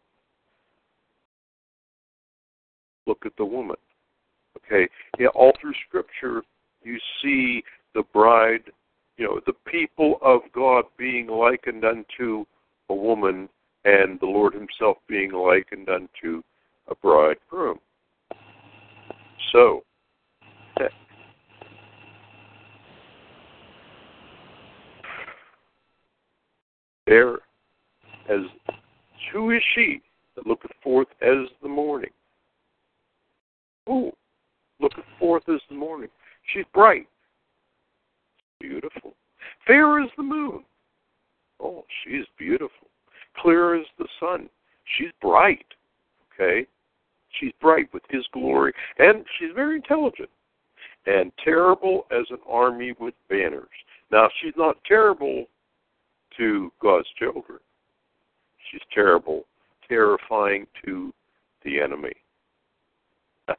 Look 3.07 3.25
at 3.25 3.31
the 3.37 3.45
woman. 3.45 3.77
Okay, 4.57 4.89
yeah, 5.17 5.27
all 5.27 5.53
through 5.61 5.73
Scripture, 5.87 6.43
you 6.83 6.97
see 7.21 7.63
the 7.93 8.03
bride, 8.13 8.63
you 9.17 9.25
know, 9.25 9.39
the 9.45 9.53
people 9.71 10.17
of 10.21 10.41
God 10.53 10.83
being 10.97 11.27
likened 11.27 11.85
unto 11.85 12.45
a 12.89 12.93
woman, 12.93 13.47
and 13.85 14.19
the 14.19 14.25
Lord 14.25 14.53
Himself 14.53 14.97
being 15.07 15.31
likened 15.31 15.87
unto 15.87 16.41
a 16.89 16.95
bridegroom. 16.95 17.79
So, 19.53 19.83
there, 27.07 27.35
as 28.29 28.41
who 29.31 29.51
is 29.51 29.61
she 29.73 30.01
that 30.35 30.47
looketh 30.47 30.71
forth 30.83 31.07
as 31.21 31.47
the 31.61 31.69
morning? 31.69 32.09
Who 33.87 34.11
looketh 34.79 35.05
forth 35.19 35.43
as 35.47 35.61
the 35.69 35.75
morning? 35.75 36.09
She's 36.53 36.65
bright 36.73 37.07
beautiful. 38.59 39.13
Fair 39.65 39.99
as 39.99 40.09
the 40.17 40.23
moon. 40.23 40.63
Oh, 41.59 41.85
she's 42.03 42.25
beautiful. 42.37 42.87
Clear 43.37 43.75
as 43.75 43.85
the 43.97 44.07
sun. 44.19 44.49
She's 44.97 45.11
bright. 45.21 45.65
Okay? 46.33 46.67
She's 47.39 47.51
bright 47.61 47.93
with 47.93 48.03
his 48.09 48.25
glory. 48.33 48.73
And 48.97 49.25
she's 49.37 49.51
very 49.53 49.75
intelligent. 49.75 50.29
And 51.05 51.31
terrible 51.43 52.07
as 52.11 52.25
an 52.31 52.39
army 52.49 52.93
with 52.99 53.13
banners. 53.29 53.67
Now, 54.11 54.29
she's 54.41 54.53
not 54.57 54.77
terrible 54.87 55.45
to 56.37 56.71
God's 56.81 57.07
children. 57.17 57.59
She's 58.71 58.81
terrible, 58.93 59.45
terrifying 59.87 60.67
to 60.85 61.13
the 61.63 61.79
enemy. 61.79 62.13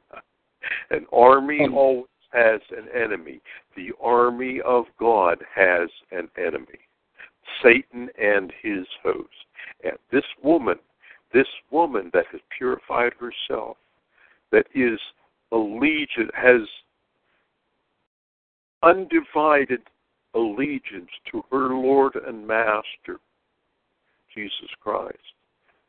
An 0.89 1.05
army 1.11 1.65
um, 1.65 1.75
always 1.75 2.05
has 2.31 2.59
an 2.77 2.87
enemy. 2.93 3.39
The 3.75 3.91
army 4.01 4.59
of 4.65 4.85
God 4.99 5.37
has 5.55 5.89
an 6.11 6.27
enemy. 6.37 6.79
Satan 7.63 8.09
and 8.21 8.51
his 8.61 8.85
host. 9.03 9.29
And 9.83 9.93
this 10.11 10.25
woman, 10.43 10.77
this 11.33 11.47
woman 11.71 12.11
that 12.13 12.25
has 12.31 12.41
purified 12.57 13.13
herself, 13.19 13.77
that 14.51 14.65
is 14.75 14.99
allegiance, 15.51 16.31
has 16.33 16.61
undivided 18.83 19.81
allegiance 20.37 21.09
to 21.31 21.43
her 21.51 21.69
Lord 21.69 22.15
and 22.15 22.45
Master, 22.45 23.19
Jesus 24.33 24.69
Christ. 24.79 25.17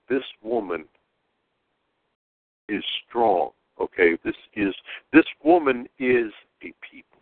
This 0.09 0.25
woman 0.43 0.85
is 2.69 2.83
strong. 3.07 3.51
Okay, 3.81 4.19
this 4.25 4.35
is 4.55 4.75
this 5.13 5.27
woman 5.45 5.87
is 5.99 6.33
a 6.63 6.73
people. 6.91 7.21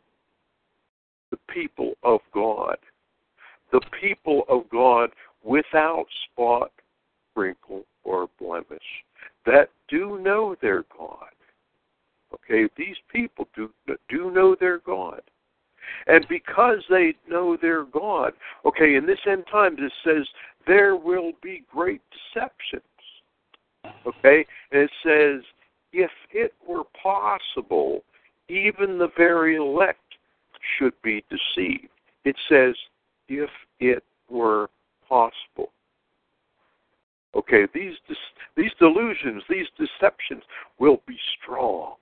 The 1.30 1.38
people 1.52 1.94
of 2.02 2.20
God. 2.32 2.78
The 3.72 3.80
people 4.00 4.44
of 4.48 4.68
God 4.70 5.10
without 5.42 6.06
spot, 6.32 6.70
wrinkle, 7.34 7.84
or 8.04 8.28
blemish 8.40 8.78
that 9.44 9.68
do 9.88 10.18
know 10.20 10.56
their 10.62 10.84
God. 10.96 11.30
Okay, 12.32 12.68
these 12.76 12.96
people 13.12 13.48
do 13.54 13.70
do 14.08 14.30
know 14.30 14.56
their 14.58 14.78
God. 14.78 15.20
And 16.06 16.26
because 16.28 16.78
they 16.88 17.14
know 17.28 17.56
their 17.56 17.84
God, 17.84 18.32
okay, 18.64 18.96
in 18.96 19.06
this 19.06 19.18
end 19.28 19.44
times 19.50 19.78
it 19.80 19.92
says 20.04 20.26
there 20.66 20.96
will 20.96 21.32
be 21.42 21.64
great 21.72 22.02
deceptions. 22.34 22.82
Okay? 24.06 24.44
And 24.72 24.82
it 24.82 24.90
says, 25.02 25.42
if 25.92 26.10
it 26.32 26.52
were 26.66 26.84
possible, 27.00 28.02
even 28.48 28.98
the 28.98 29.10
very 29.16 29.56
elect 29.56 30.00
should 30.78 30.94
be 31.02 31.24
deceived. 31.30 31.88
It 32.24 32.36
says, 32.48 32.74
if 33.28 33.50
it 33.80 34.02
were 34.28 34.68
possible. 35.08 35.70
Okay, 37.34 37.66
these 37.74 37.94
these 38.56 38.70
delusions, 38.78 39.42
these 39.48 39.66
deceptions 39.78 40.42
will 40.78 41.02
be 41.06 41.18
strong. 41.42 41.94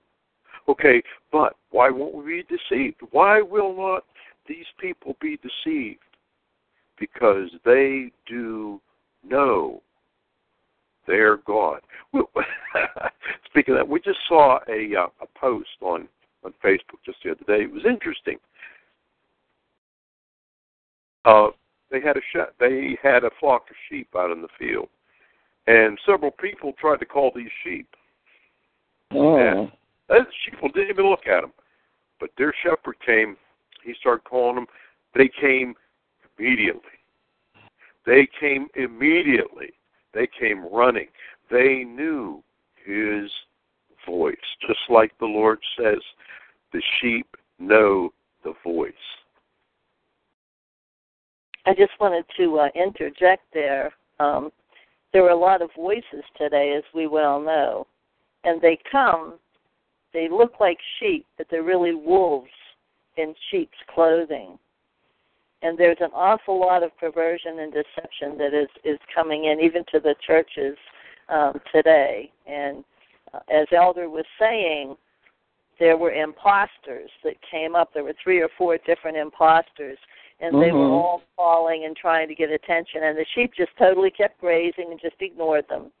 Okay, 0.67 1.01
but 1.31 1.55
why 1.71 1.89
won't 1.89 2.15
we 2.15 2.43
be 2.43 2.57
deceived? 2.57 3.01
Why 3.11 3.41
will 3.41 3.75
not 3.75 4.03
these 4.47 4.65
people 4.79 5.15
be 5.21 5.37
deceived? 5.37 5.99
Because 6.99 7.49
they 7.63 8.11
do 8.27 8.81
know 9.27 9.81
their 11.07 11.37
God. 11.37 11.81
Speaking 13.45 13.73
of 13.73 13.79
that, 13.79 13.87
we 13.87 13.99
just 13.99 14.19
saw 14.27 14.59
a 14.67 14.95
uh, 14.95 15.07
a 15.21 15.39
post 15.39 15.69
on 15.81 16.07
on 16.43 16.53
Facebook 16.63 16.99
just 17.05 17.17
the 17.23 17.31
other 17.31 17.43
day. 17.45 17.63
It 17.63 17.71
was 17.71 17.83
interesting. 17.85 18.37
Uh, 21.25 21.47
they 21.91 22.01
had 22.01 22.17
a 22.17 22.21
sh- 22.21 22.51
they 22.59 22.97
had 23.01 23.23
a 23.23 23.29
flock 23.39 23.65
of 23.69 23.75
sheep 23.89 24.07
out 24.15 24.31
in 24.31 24.41
the 24.41 24.47
field, 24.57 24.89
and 25.67 25.99
several 26.05 26.31
people 26.31 26.73
tried 26.79 26.99
to 26.99 27.05
call 27.05 27.31
these 27.35 27.49
sheep. 27.63 27.87
Oh. 29.11 29.37
And 29.37 29.71
the 30.09 30.25
sheep 30.43 30.59
didn't 30.73 30.89
even 30.89 31.09
look 31.09 31.27
at 31.27 31.43
him. 31.43 31.53
but 32.19 32.29
their 32.37 32.53
shepherd 32.63 32.95
came. 33.05 33.35
He 33.83 33.93
started 33.99 34.23
calling 34.23 34.55
them. 34.55 34.67
They 35.13 35.29
came 35.39 35.75
immediately. 36.37 36.81
They 38.05 38.27
came 38.39 38.67
immediately. 38.75 39.73
They 40.13 40.27
came 40.39 40.65
running. 40.71 41.07
They 41.51 41.83
knew 41.83 42.43
his 42.85 43.29
voice, 44.07 44.35
just 44.65 44.79
like 44.89 45.11
the 45.19 45.25
Lord 45.25 45.59
says, 45.77 45.99
the 46.71 46.81
sheep 46.99 47.27
know 47.59 48.13
the 48.43 48.53
voice. 48.63 48.93
I 51.65 51.73
just 51.73 51.93
wanted 51.99 52.25
to 52.37 52.59
uh, 52.59 52.67
interject 52.75 53.43
there. 53.53 53.91
Um, 54.19 54.51
there 55.13 55.23
are 55.23 55.29
a 55.31 55.35
lot 55.35 55.61
of 55.61 55.69
voices 55.75 56.23
today, 56.37 56.75
as 56.77 56.83
we 56.93 57.07
well 57.07 57.39
know, 57.41 57.87
and 58.43 58.61
they 58.61 58.77
come, 58.91 59.35
they 60.15 60.29
look 60.29 60.53
like 60.59 60.79
sheep, 60.99 61.25
but 61.37 61.45
they're 61.51 61.61
really 61.61 61.93
wolves 61.93 62.49
in 63.17 63.35
sheep's 63.51 63.77
clothing. 63.93 64.57
And 65.61 65.77
there's 65.77 65.97
an 65.99 66.11
awful 66.13 66.59
lot 66.59 66.83
of 66.83 66.97
perversion 66.97 67.59
and 67.59 67.73
deception 67.73 68.37
that 68.37 68.53
is 68.53 68.69
is 68.83 68.99
coming 69.13 69.45
in, 69.45 69.59
even 69.59 69.83
to 69.91 69.99
the 69.99 70.15
churches 70.25 70.77
um, 71.29 71.59
today. 71.73 72.31
And 72.47 72.83
uh, 73.33 73.39
as 73.51 73.67
Elder 73.71 74.09
was 74.09 74.25
saying, 74.39 74.95
there 75.79 75.97
were 75.97 76.11
imposters 76.11 77.11
that 77.23 77.35
came 77.49 77.75
up. 77.75 77.93
There 77.93 78.03
were 78.03 78.15
three 78.23 78.41
or 78.41 78.49
four 78.57 78.77
different 78.85 79.17
imposters 79.17 79.97
and 80.39 80.61
they 80.61 80.71
were 80.71 80.79
Mhm. 80.79 80.91
all 80.91 81.21
calling 81.37 81.85
and 81.85 81.95
trying 81.95 82.27
to 82.27 82.35
get 82.35 82.51
attention 82.51 83.03
and 83.03 83.17
the 83.17 83.25
sheep 83.33 83.53
just 83.53 83.75
totally 83.77 84.11
kept 84.11 84.39
grazing 84.41 84.91
and 84.91 84.99
just 84.99 85.15
ignored 85.21 85.65
them 85.69 85.91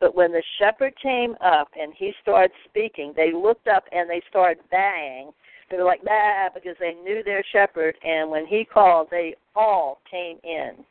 but 0.00 0.14
when 0.14 0.32
the 0.32 0.42
shepherd 0.58 0.94
came 1.00 1.36
up 1.44 1.68
and 1.78 1.92
he 1.96 2.12
started 2.22 2.52
speaking 2.68 3.12
they 3.14 3.32
looked 3.32 3.68
up 3.68 3.84
and 3.92 4.08
they 4.08 4.22
started 4.28 4.58
baying 4.70 5.30
they 5.70 5.76
were 5.76 5.84
like 5.84 6.02
bah 6.04 6.48
because 6.52 6.76
they 6.80 6.94
knew 6.94 7.22
their 7.22 7.44
shepherd. 7.52 7.96
And 8.04 8.30
when 8.30 8.46
he 8.46 8.64
called 8.64 9.08
they 9.10 9.36
all 9.54 10.00
came 10.10 10.38
in 10.42 10.84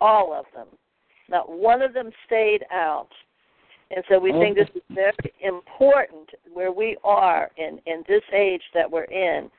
all 0.00 0.32
of 0.32 0.46
them. 0.54 0.66
Not 1.28 1.50
one 1.50 1.82
of 1.82 1.92
them 1.94 2.10
stayed 2.26 2.64
out. 2.72 3.10
And 3.94 4.02
so 4.08 4.18
we 4.18 4.32
oh. 4.32 4.40
think 4.40 4.56
this 4.56 4.68
is 4.74 4.82
very 4.90 5.32
important 5.40 6.30
where 6.52 6.72
we 6.72 6.96
are 7.04 7.50
in 7.56 7.78
in 7.86 8.02
this 8.08 8.22
age 8.32 8.62
that 8.74 8.90
we're 8.90 9.04
in 9.04 9.50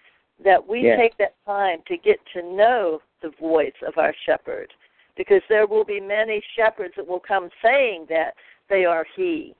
that 0.43 0.67
we 0.67 0.81
Yes. 0.81 0.99
take 0.99 1.17
that 1.17 1.35
time 1.45 1.83
to 1.87 1.95
get 1.97 2.19
to 2.33 2.41
know 2.41 3.01
the 3.21 3.29
voice 3.39 3.79
of 3.85 3.97
our 3.97 4.13
shepherd. 4.25 4.73
Because 5.15 5.43
there 5.47 5.67
will 5.67 5.83
be 5.83 5.99
many 5.99 6.41
shepherds 6.55 6.95
that 6.95 7.07
will 7.07 7.19
come 7.19 7.51
saying 7.61 8.07
that 8.09 8.33
they 8.69 8.85
are 8.85 9.05
he 9.15 9.55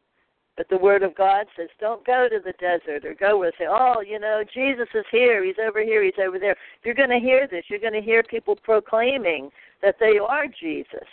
but 0.55 0.67
the 0.69 0.77
word 0.77 1.03
of 1.03 1.15
god 1.15 1.45
says 1.57 1.69
don't 1.79 2.05
go 2.05 2.27
to 2.29 2.39
the 2.43 2.53
desert 2.53 3.05
or 3.05 3.13
go 3.15 3.37
where 3.37 3.51
they 3.51 3.65
say 3.65 3.69
oh 3.69 4.01
you 4.05 4.19
know 4.19 4.43
jesus 4.53 4.87
is 4.93 5.05
here 5.11 5.43
he's 5.43 5.55
over 5.65 5.83
here 5.83 6.03
he's 6.03 6.13
over 6.25 6.39
there 6.39 6.55
you're 6.83 6.93
going 6.93 7.09
to 7.09 7.19
hear 7.19 7.47
this 7.49 7.63
you're 7.69 7.79
going 7.79 7.93
to 7.93 8.01
hear 8.01 8.23
people 8.23 8.55
proclaiming 8.63 9.49
that 9.81 9.95
they 9.99 10.17
are 10.17 10.45
jesus 10.47 11.07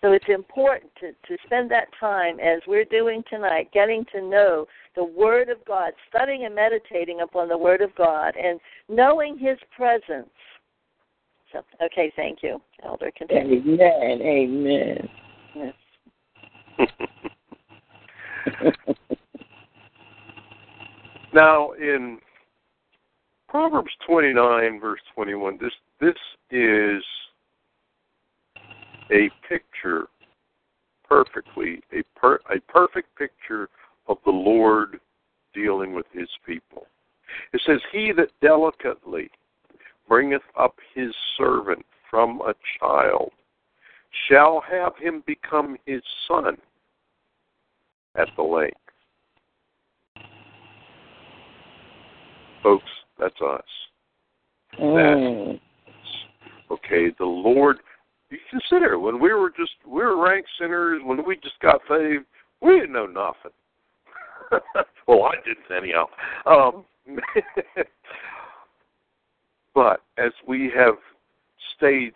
so 0.00 0.12
it's 0.12 0.28
important 0.28 0.90
to, 1.00 1.12
to 1.12 1.42
spend 1.44 1.70
that 1.70 1.88
time 1.98 2.40
as 2.40 2.60
we're 2.66 2.86
doing 2.86 3.22
tonight, 3.28 3.70
getting 3.72 4.04
to 4.12 4.22
know 4.22 4.66
the 4.96 5.04
Word 5.04 5.50
of 5.50 5.58
God, 5.66 5.92
studying 6.08 6.46
and 6.46 6.54
meditating 6.54 7.20
upon 7.20 7.48
the 7.48 7.58
Word 7.58 7.82
of 7.82 7.94
God, 7.96 8.34
and 8.36 8.58
knowing 8.88 9.38
His 9.38 9.58
presence. 9.76 10.30
So, 11.52 11.60
okay, 11.84 12.10
thank 12.16 12.42
you, 12.42 12.62
Elder. 12.82 13.10
Continue. 13.16 13.60
Amen. 13.60 14.22
Amen. 14.22 15.08
Yes. 15.54 15.74
now, 21.34 21.72
in 21.72 22.18
Proverbs 23.48 23.90
29, 24.06 24.80
verse 24.80 25.00
21, 25.14 25.58
this 25.60 25.72
this 26.00 26.14
is 26.50 27.02
a 29.10 29.28
picture 29.48 30.06
perfectly 31.08 31.82
a 31.92 32.02
per, 32.18 32.38
a 32.54 32.60
perfect 32.68 33.16
picture 33.16 33.68
of 34.08 34.18
the 34.24 34.30
Lord 34.30 35.00
dealing 35.52 35.92
with 35.94 36.06
His 36.12 36.28
people. 36.46 36.86
It 37.52 37.60
says, 37.66 37.80
"He 37.92 38.12
that 38.16 38.30
delicately 38.40 39.30
bringeth 40.10 40.42
up 40.58 40.74
his 40.92 41.14
servant 41.38 41.86
from 42.10 42.40
a 42.40 42.52
child 42.78 43.30
shall 44.28 44.60
have 44.68 44.92
him 44.96 45.22
become 45.24 45.76
his 45.86 46.02
son 46.26 46.58
at 48.16 48.28
the 48.36 48.42
lake. 48.42 48.74
Folks, 52.62 52.84
that's 53.18 53.40
us. 53.40 53.62
Mm. 54.78 55.60
Okay, 56.70 57.10
the 57.18 57.24
Lord. 57.24 57.78
You 58.30 58.38
consider 58.50 58.98
when 58.98 59.18
we 59.20 59.32
were 59.32 59.50
just 59.50 59.72
we 59.84 60.02
were 60.02 60.22
rank 60.22 60.46
sinners 60.58 61.02
when 61.04 61.24
we 61.26 61.36
just 61.36 61.58
got 61.60 61.80
saved, 61.88 62.24
we 62.60 62.78
didn't 62.78 62.92
know 62.92 63.06
nothing. 63.06 63.50
well, 65.06 65.24
I 65.24 65.34
didn't 65.44 65.76
anyhow. 65.76 66.06
Um, 66.46 66.84
but 69.74 70.02
as 70.18 70.32
we 70.46 70.70
have 70.76 70.94
stayed 71.76 72.14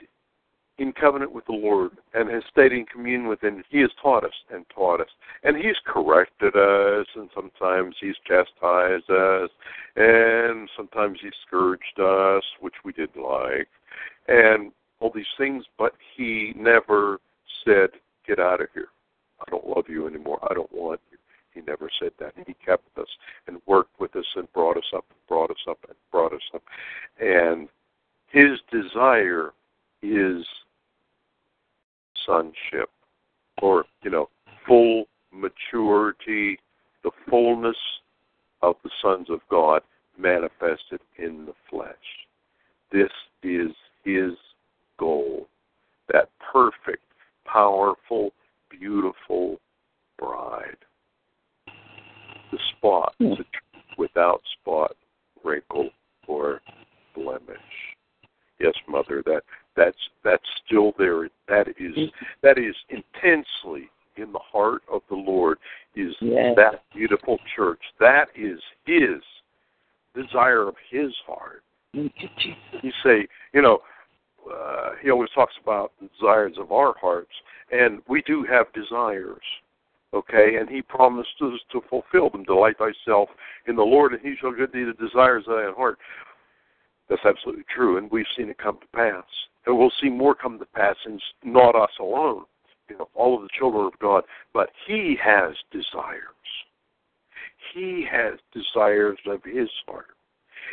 in 0.79 0.93
covenant 0.93 1.33
with 1.33 1.47
the 1.47 1.53
Lord 1.53 1.93
and 2.15 2.29
has 2.31 2.43
stayed 2.51 2.73
in 2.73 2.85
communion 2.87 3.29
with 3.29 3.43
Him, 3.43 3.63
He 3.69 3.81
has 3.81 3.91
taught 4.03 4.25
us 4.25 4.35
and 4.53 4.65
taught 4.75 5.01
us, 5.01 5.09
and 5.43 5.57
He's 5.57 5.77
corrected 5.87 6.57
us, 6.57 7.07
and 7.15 7.31
sometimes 7.35 7.95
He's 8.01 8.17
chastised 8.27 9.09
us, 9.11 9.51
and 9.97 10.69
sometimes 10.77 11.19
He's 11.23 11.33
scourged 11.47 12.01
us, 12.01 12.43
which 12.61 12.75
we 12.85 12.93
didn't 12.93 13.23
like, 13.23 13.69
and 14.27 14.73
all 15.01 15.13
these 15.15 15.25
things. 15.39 15.65
But 15.79 15.93
He 16.17 16.53
never 16.57 17.21
said, 17.65 17.91
"Get 18.27 18.41
out 18.41 18.61
of 18.61 18.69
here. 18.75 18.89
I 19.41 19.51
don't 19.51 19.67
love 19.67 19.89
you 19.89 20.07
anymore. 20.07 20.39
I 20.51 20.55
don't 20.55 20.73
want 20.73 21.01
you." 21.13 21.19
He 21.53 21.61
never 21.61 21.89
said 22.01 22.11
that. 22.19 22.35
He 22.49 22.55
kept 22.55 22.99
us 22.99 23.07
and 23.47 23.63
worked 23.67 24.01
with 24.01 24.17
us 24.17 24.27
and 24.35 24.53
brought 24.53 24.77
us 24.77 24.93
up, 24.93 25.05
and 25.09 25.19
brought 25.29 25.53
us 25.53 25.65
up, 25.69 25.79
and 25.89 25.97
brought 26.11 26.33
us 26.33 26.51
up. 26.53 26.65
And 27.21 27.69
his 28.27 28.59
desire 28.73 29.53
is 30.03 30.45
sonship, 32.27 32.91
or, 33.63 33.85
you 34.03 34.11
know, 34.11 34.29
full 34.67 35.05
maturity, 35.33 36.59
the 37.03 37.11
fullness 37.29 37.77
of 38.63 38.77
the 38.83 38.91
sons 39.03 39.29
of 39.31 39.41
God 39.51 39.83
manifested 40.19 41.01
in 41.19 41.47
the 41.47 41.55
flesh. 41.69 42.27
This 42.91 43.11
is 43.43 43.71
his 44.05 44.33
goal. 44.99 45.49
That 46.13 46.29
perfect, 46.53 47.03
powerful, 47.45 48.33
beautiful 48.71 49.61
bride. 50.19 50.77
The 52.51 52.59
spot, 52.77 53.15
Hmm. 53.19 53.35
without 53.99 54.43
spot, 54.61 54.97
wrinkle, 55.43 55.91
or 56.27 56.61
blemish. 57.15 57.97
Yes, 58.59 58.75
mother, 58.87 59.23
that 59.23 59.45
that's 59.77 59.97
that's 60.23 60.43
still 60.65 60.93
there. 60.99 61.29
That 61.49 61.69
is 61.79 62.11
that 62.43 62.59
is 62.59 62.75
intensely 62.89 63.91
in 64.17 64.33
the 64.33 64.39
heart 64.39 64.83
of 64.93 65.03
the 65.09 65.17
Lord 65.17 65.59
is 65.97 66.15
Yes. 66.21 66.55
that 66.57 66.83
beautiful 66.95 67.39
church. 67.57 67.81
That 67.99 68.29
is 68.37 68.61
his 68.87 69.21
desire 70.15 70.69
of 70.69 70.77
his 70.91 71.13
heart. 71.27 71.63
You 71.93 72.11
say, 73.05 73.27
you 73.53 73.63
know, 73.63 73.81
uh, 74.53 74.91
he 75.03 75.11
always 75.11 75.31
talks 75.35 75.55
about 75.63 75.93
the 76.01 76.09
desires 76.09 76.57
of 76.59 76.73
our 76.73 76.95
hearts, 77.01 77.31
and 77.71 78.03
we 78.09 78.23
do 78.23 78.45
have 78.45 78.73
desires, 78.73 79.43
okay? 80.13 80.57
And 80.57 80.69
he 80.69 80.83
promised 80.83 81.41
us 81.41 81.61
to 81.73 81.81
fulfill 81.89 82.31
them. 82.31 82.45
Delight 82.45 82.77
thyself 82.79 83.29
in 83.67 83.77
the 83.77 83.83
Lord, 83.83 84.13
and 84.13 84.23
he 84.23 84.35
shall 84.41 84.53
give 84.53 84.73
thee 84.73 84.85
the 84.85 85.07
desires 85.07 85.45
of 85.47 85.57
thy 85.57 85.73
heart. 85.77 85.99
That's 87.09 87.25
absolutely 87.25 87.65
true, 87.75 87.99
and 87.99 88.11
we've 88.11 88.27
seen 88.37 88.49
it 88.49 88.59
come 88.59 88.79
to 88.81 88.87
pass. 88.93 89.25
And 89.67 89.79
we'll 89.79 89.93
see 90.03 90.11
more 90.11 90.35
come 90.35 90.59
to 90.59 90.67
pass, 90.67 90.97
and 91.05 91.21
not 91.43 91.75
us 91.75 91.91
alone, 91.99 92.45
you 92.89 92.99
know, 92.99 93.09
all 93.15 93.37
of 93.37 93.43
the 93.43 93.49
children 93.59 93.87
of 93.87 93.99
God, 93.99 94.25
but 94.53 94.71
he 94.87 95.17
has 95.23 95.55
desires. 95.71 96.21
He 97.75 98.07
has 98.11 98.39
desires 98.53 99.19
of 99.27 99.43
his 99.43 99.71
heart. 99.87 100.09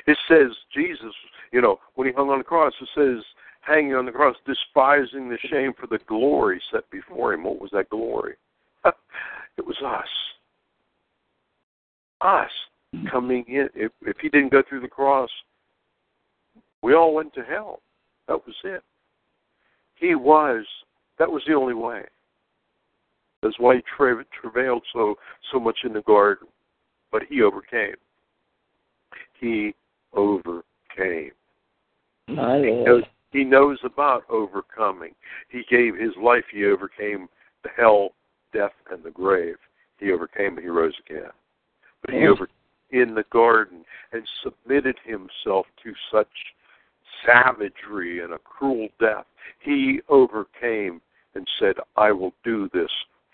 It 0.07 0.17
says 0.27 0.51
Jesus, 0.73 1.13
you 1.51 1.61
know, 1.61 1.79
when 1.95 2.07
he 2.07 2.13
hung 2.13 2.29
on 2.29 2.39
the 2.39 2.43
cross, 2.43 2.73
it 2.81 2.89
says 2.95 3.23
hanging 3.61 3.93
on 3.93 4.05
the 4.05 4.11
cross, 4.11 4.35
despising 4.45 5.29
the 5.29 5.37
shame 5.49 5.73
for 5.79 5.87
the 5.87 5.99
glory 6.07 6.61
set 6.71 6.89
before 6.89 7.33
him. 7.33 7.43
What 7.43 7.61
was 7.61 7.71
that 7.71 7.89
glory? 7.89 8.35
it 8.85 9.65
was 9.65 9.77
us. 9.85 10.07
Us 12.21 12.51
hmm. 12.93 13.07
coming 13.07 13.45
in. 13.47 13.69
If, 13.75 13.91
if 14.01 14.17
he 14.21 14.29
didn't 14.29 14.51
go 14.51 14.63
through 14.67 14.81
the 14.81 14.87
cross, 14.87 15.29
we 16.81 16.93
all 16.93 17.13
went 17.13 17.33
to 17.35 17.43
hell. 17.43 17.79
That 18.31 18.47
was 18.47 18.55
it. 18.63 18.81
He 19.95 20.15
was. 20.15 20.65
That 21.19 21.29
was 21.29 21.43
the 21.45 21.53
only 21.53 21.73
way. 21.73 22.03
That's 23.43 23.59
why 23.59 23.75
he 23.75 23.81
tra- 23.97 24.23
travailed 24.41 24.83
so 24.93 25.15
so 25.51 25.59
much 25.59 25.79
in 25.83 25.91
the 25.91 26.01
garden, 26.03 26.47
but 27.11 27.23
he 27.27 27.41
overcame. 27.41 27.95
He 29.37 29.75
overcame. 30.13 31.31
My 32.29 32.59
He 32.59 32.67
Lord. 32.69 32.85
knows, 32.85 33.03
he 33.31 33.43
knows 33.43 33.79
about 33.83 34.23
overcoming. 34.29 35.13
He 35.49 35.63
gave 35.69 35.95
his 35.97 36.13
life. 36.21 36.45
He 36.53 36.63
overcame 36.65 37.27
the 37.63 37.69
hell, 37.75 38.11
death, 38.53 38.71
and 38.91 39.03
the 39.03 39.11
grave. 39.11 39.57
He 39.97 40.13
overcame 40.13 40.55
and 40.55 40.59
he 40.59 40.69
rose 40.69 40.95
again. 41.05 41.31
But 42.01 42.13
he 42.13 42.25
over 42.27 42.47
in 42.91 43.13
the 43.13 43.25
garden 43.29 43.83
and 44.13 44.23
submitted 44.41 44.95
himself 45.03 45.65
to 45.83 45.93
such 46.09 46.27
savagery 47.25 48.23
and 48.23 48.33
a 48.33 48.39
cruel 48.39 48.87
death. 48.99 49.25
He 49.59 50.01
overcame 50.09 51.01
and 51.35 51.47
said, 51.59 51.75
I 51.95 52.11
will 52.11 52.33
do 52.43 52.69
this 52.73 52.91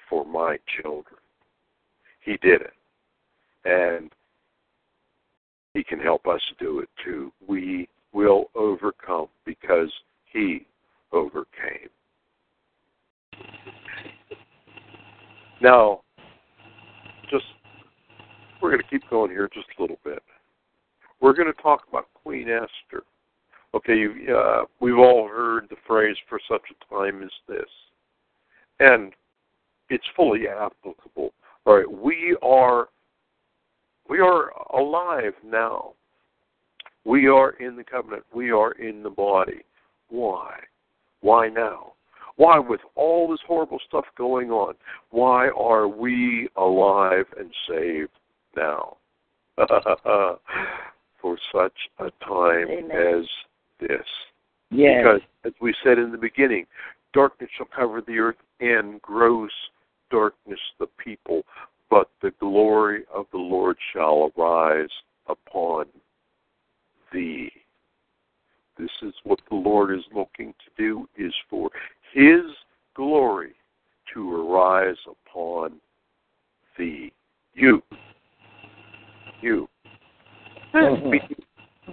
for 0.09 0.25
my 0.25 0.57
children. 0.81 1.19
He 2.21 2.37
did 2.37 2.61
it. 2.61 2.73
And 3.65 4.11
he 5.73 5.83
can 5.83 5.99
help 5.99 6.27
us 6.27 6.41
do 6.59 6.79
it 6.79 6.89
too. 7.03 7.31
We 7.47 7.87
will 8.13 8.45
overcome 8.55 9.27
because 9.45 9.91
he 10.31 10.65
overcame. 11.11 11.89
Now, 15.61 16.01
just 17.29 17.45
we're 18.61 18.71
going 18.71 18.81
to 18.81 18.87
keep 18.89 19.07
going 19.09 19.31
here 19.31 19.49
just 19.53 19.67
a 19.77 19.81
little 19.81 19.99
bit. 20.03 20.23
We're 21.21 21.33
going 21.33 21.51
to 21.51 21.61
talk 21.61 21.83
about 21.89 22.07
Queen 22.23 22.47
Esther. 22.49 23.03
Okay, 23.73 23.95
you, 23.97 24.35
uh, 24.35 24.65
we've 24.79 24.97
all 24.97 25.27
heard 25.27 25.67
the 25.69 25.75
phrase 25.85 26.15
"for 26.29 26.39
such 26.49 26.63
a 26.71 26.93
time 26.93 27.21
as 27.21 27.31
this," 27.47 27.69
and 28.79 29.13
it's 29.89 30.05
fully 30.15 30.47
applicable. 30.47 31.33
All 31.65 31.75
right, 31.75 31.91
we 31.91 32.35
are 32.41 32.89
we 34.09 34.19
are 34.19 34.51
alive 34.73 35.33
now. 35.45 35.93
We 37.03 37.27
are 37.27 37.51
in 37.51 37.75
the 37.75 37.83
covenant. 37.83 38.23
We 38.33 38.51
are 38.51 38.71
in 38.73 39.03
the 39.03 39.09
body. 39.09 39.63
Why? 40.09 40.59
Why 41.21 41.49
now? 41.49 41.93
Why, 42.37 42.59
with 42.59 42.81
all 42.95 43.29
this 43.29 43.39
horrible 43.47 43.79
stuff 43.87 44.05
going 44.15 44.51
on, 44.51 44.75
why 45.09 45.49
are 45.49 45.87
we 45.87 46.47
alive 46.55 47.25
and 47.37 47.51
saved 47.67 48.11
now? 48.55 48.97
For 51.21 51.37
such 51.51 51.73
a 51.97 52.11
time 52.23 52.67
Amen. 52.69 52.91
as 52.91 53.25
this. 53.79 54.05
Yes. 54.69 55.03
Because, 55.03 55.21
as 55.45 55.53
we 55.61 55.73
said 55.83 55.97
in 55.97 56.11
the 56.11 56.17
beginning, 56.17 56.65
darkness 57.13 57.49
shall 57.57 57.67
cover 57.75 58.01
the 58.01 58.19
earth 58.19 58.35
and 58.59 59.01
gross 59.01 59.51
darkness 60.09 60.59
the 60.79 60.87
people, 61.03 61.43
but 61.89 62.09
the 62.21 62.31
glory 62.39 63.03
of 63.13 63.25
the 63.31 63.37
Lord 63.37 63.77
shall 63.93 64.31
arise 64.37 64.89
upon 65.27 65.85
thee. 67.11 67.51
This 68.77 68.91
is 69.01 69.13
what 69.23 69.39
the 69.49 69.55
Lord 69.55 69.91
is 69.97 70.03
looking 70.13 70.53
to 70.53 70.71
do, 70.77 71.09
is 71.17 71.33
for 71.49 71.69
his 72.13 72.41
glory 72.95 73.53
to 74.13 74.51
arise 74.51 74.97
upon 75.09 75.79
thee. 76.77 77.11
You. 77.53 77.81
You. 79.41 79.67
And, 80.73 80.97
Mhm. 80.97 81.09
me. 81.09 81.21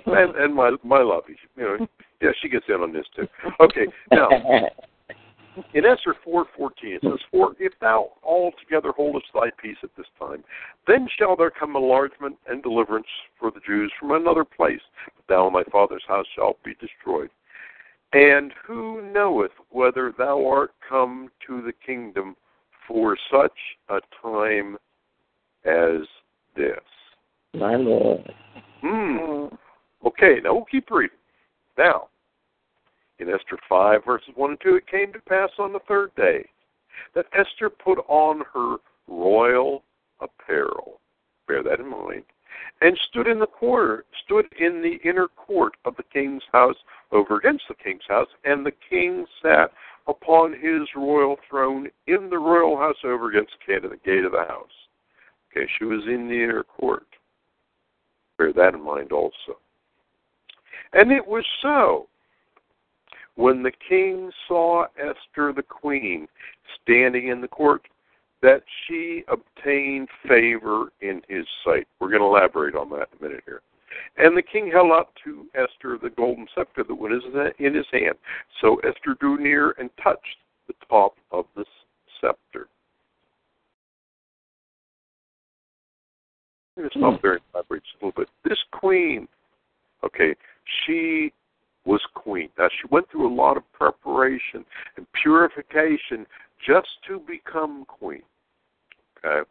And, 0.06 0.36
and 0.36 0.54
my 0.54 0.72
my 0.82 1.02
lovey. 1.02 1.36
You 1.56 1.62
know, 1.62 1.86
yeah, 2.20 2.30
she 2.40 2.48
gets 2.48 2.66
in 2.68 2.76
on 2.76 2.92
this 2.92 3.06
too. 3.14 3.26
Okay, 3.60 3.86
now 4.10 4.28
in 5.74 5.84
Esther 5.84 6.14
four 6.24 6.46
fourteen 6.56 6.94
it 6.94 7.02
says, 7.02 7.20
For 7.30 7.54
if 7.58 7.72
thou 7.80 8.12
altogether 8.22 8.92
holdest 8.92 9.26
thy 9.34 9.50
peace 9.60 9.76
at 9.82 9.90
this 9.96 10.06
time, 10.18 10.44
then 10.86 11.08
shall 11.18 11.36
there 11.36 11.50
come 11.50 11.76
enlargement 11.76 12.36
and 12.48 12.62
deliverance 12.62 13.06
for 13.38 13.50
the 13.50 13.60
Jews 13.66 13.92
from 13.98 14.12
another 14.12 14.44
place, 14.44 14.80
but 15.04 15.24
thou 15.28 15.46
and 15.46 15.56
thy 15.56 15.70
father's 15.70 16.04
house 16.06 16.26
shalt 16.34 16.62
be 16.62 16.74
destroyed. 16.80 17.30
And 18.12 18.52
who 18.64 19.02
knoweth 19.12 19.50
whether 19.70 20.14
thou 20.16 20.46
art 20.46 20.70
come 20.88 21.30
to 21.48 21.62
the 21.62 21.72
kingdom 21.84 22.36
for 22.86 23.16
such 23.30 23.50
a 23.88 23.98
time 24.22 24.76
as 25.64 26.06
this? 26.54 26.78
My 27.54 27.74
Lord. 27.74 28.32
Hmm. 28.82 29.54
Okay, 30.04 30.40
now 30.42 30.54
we'll 30.54 30.64
keep 30.64 30.90
reading. 30.90 31.16
Now, 31.78 32.08
in 33.18 33.28
Esther 33.28 33.58
5, 33.68 34.04
verses 34.04 34.28
1 34.34 34.50
and 34.50 34.60
2, 34.60 34.76
it 34.76 34.86
came 34.86 35.12
to 35.12 35.20
pass 35.20 35.50
on 35.58 35.72
the 35.72 35.80
third 35.88 36.14
day 36.16 36.44
that 37.14 37.26
Esther 37.32 37.70
put 37.70 37.98
on 38.08 38.42
her 38.52 38.76
royal 39.08 39.82
apparel. 40.20 41.00
Bear 41.46 41.62
that 41.62 41.80
in 41.80 41.88
mind. 41.88 42.24
And 42.80 42.98
stood 43.08 43.26
in 43.26 43.38
the 43.38 43.46
quarter, 43.46 44.04
stood 44.24 44.46
in 44.58 44.82
the 44.82 44.98
inner 45.08 45.28
court 45.28 45.74
of 45.84 45.96
the 45.96 46.04
king's 46.12 46.42
house 46.52 46.76
over 47.12 47.36
against 47.36 47.64
the 47.68 47.74
king's 47.74 48.02
house, 48.08 48.28
and 48.44 48.64
the 48.64 48.72
king 48.88 49.26
sat 49.42 49.70
upon 50.06 50.52
his 50.52 50.82
royal 50.94 51.36
throne 51.48 51.88
in 52.06 52.28
the 52.30 52.38
royal 52.38 52.76
house 52.76 52.96
over 53.04 53.30
against 53.30 53.52
the 53.66 53.96
gate 54.04 54.24
of 54.24 54.32
the 54.32 54.44
house. 54.48 54.66
Okay, 55.50 55.68
she 55.78 55.84
was 55.84 56.02
in 56.06 56.28
the 56.28 56.34
inner 56.34 56.64
court. 56.64 57.06
Bear 58.38 58.52
that 58.52 58.74
in 58.74 58.84
mind 58.84 59.12
also. 59.12 59.58
And 60.94 61.10
it 61.10 61.26
was 61.26 61.44
so 61.60 62.06
when 63.34 63.62
the 63.62 63.72
king 63.88 64.30
saw 64.46 64.86
Esther 64.96 65.52
the 65.52 65.62
queen 65.62 66.28
standing 66.82 67.28
in 67.28 67.40
the 67.40 67.48
court 67.48 67.82
that 68.42 68.62
she 68.86 69.24
obtained 69.28 70.08
favor 70.28 70.92
in 71.00 71.22
his 71.28 71.46
sight. 71.64 71.88
We're 71.98 72.10
going 72.10 72.20
to 72.20 72.26
elaborate 72.26 72.74
on 72.74 72.90
that 72.90 73.08
in 73.12 73.18
a 73.18 73.28
minute 73.28 73.42
here. 73.44 73.62
And 74.18 74.36
the 74.36 74.42
king 74.42 74.70
held 74.70 74.92
up 74.92 75.12
to 75.24 75.46
Esther 75.54 75.98
the 76.00 76.10
golden 76.10 76.46
scepter 76.54 76.84
that 76.84 76.94
was 76.94 77.22
in 77.58 77.74
his 77.74 77.86
hand. 77.92 78.14
So 78.60 78.76
Esther 78.76 79.16
drew 79.18 79.38
near 79.38 79.74
and 79.78 79.88
touched 80.02 80.36
the 80.68 80.74
top 80.88 81.14
of 81.32 81.46
the 81.56 81.64
scepter. 82.20 82.68
Let 86.76 86.84
me 86.84 86.90
stop 86.96 87.22
there 87.22 87.34
and 87.34 87.42
elaborate 87.54 87.82
a 88.00 88.04
little 88.04 88.22
bit. 88.22 88.28
This 88.44 88.58
queen, 88.72 89.26
okay, 90.04 90.34
she 90.86 91.32
was 91.84 92.00
queen. 92.14 92.48
Now 92.58 92.68
she 92.68 92.88
went 92.90 93.10
through 93.10 93.32
a 93.32 93.34
lot 93.34 93.56
of 93.56 93.70
preparation 93.72 94.64
and 94.96 95.06
purification 95.22 96.26
just 96.66 96.88
to 97.08 97.20
become 97.20 97.84
queen. 97.86 98.22
Okay. 99.24 99.48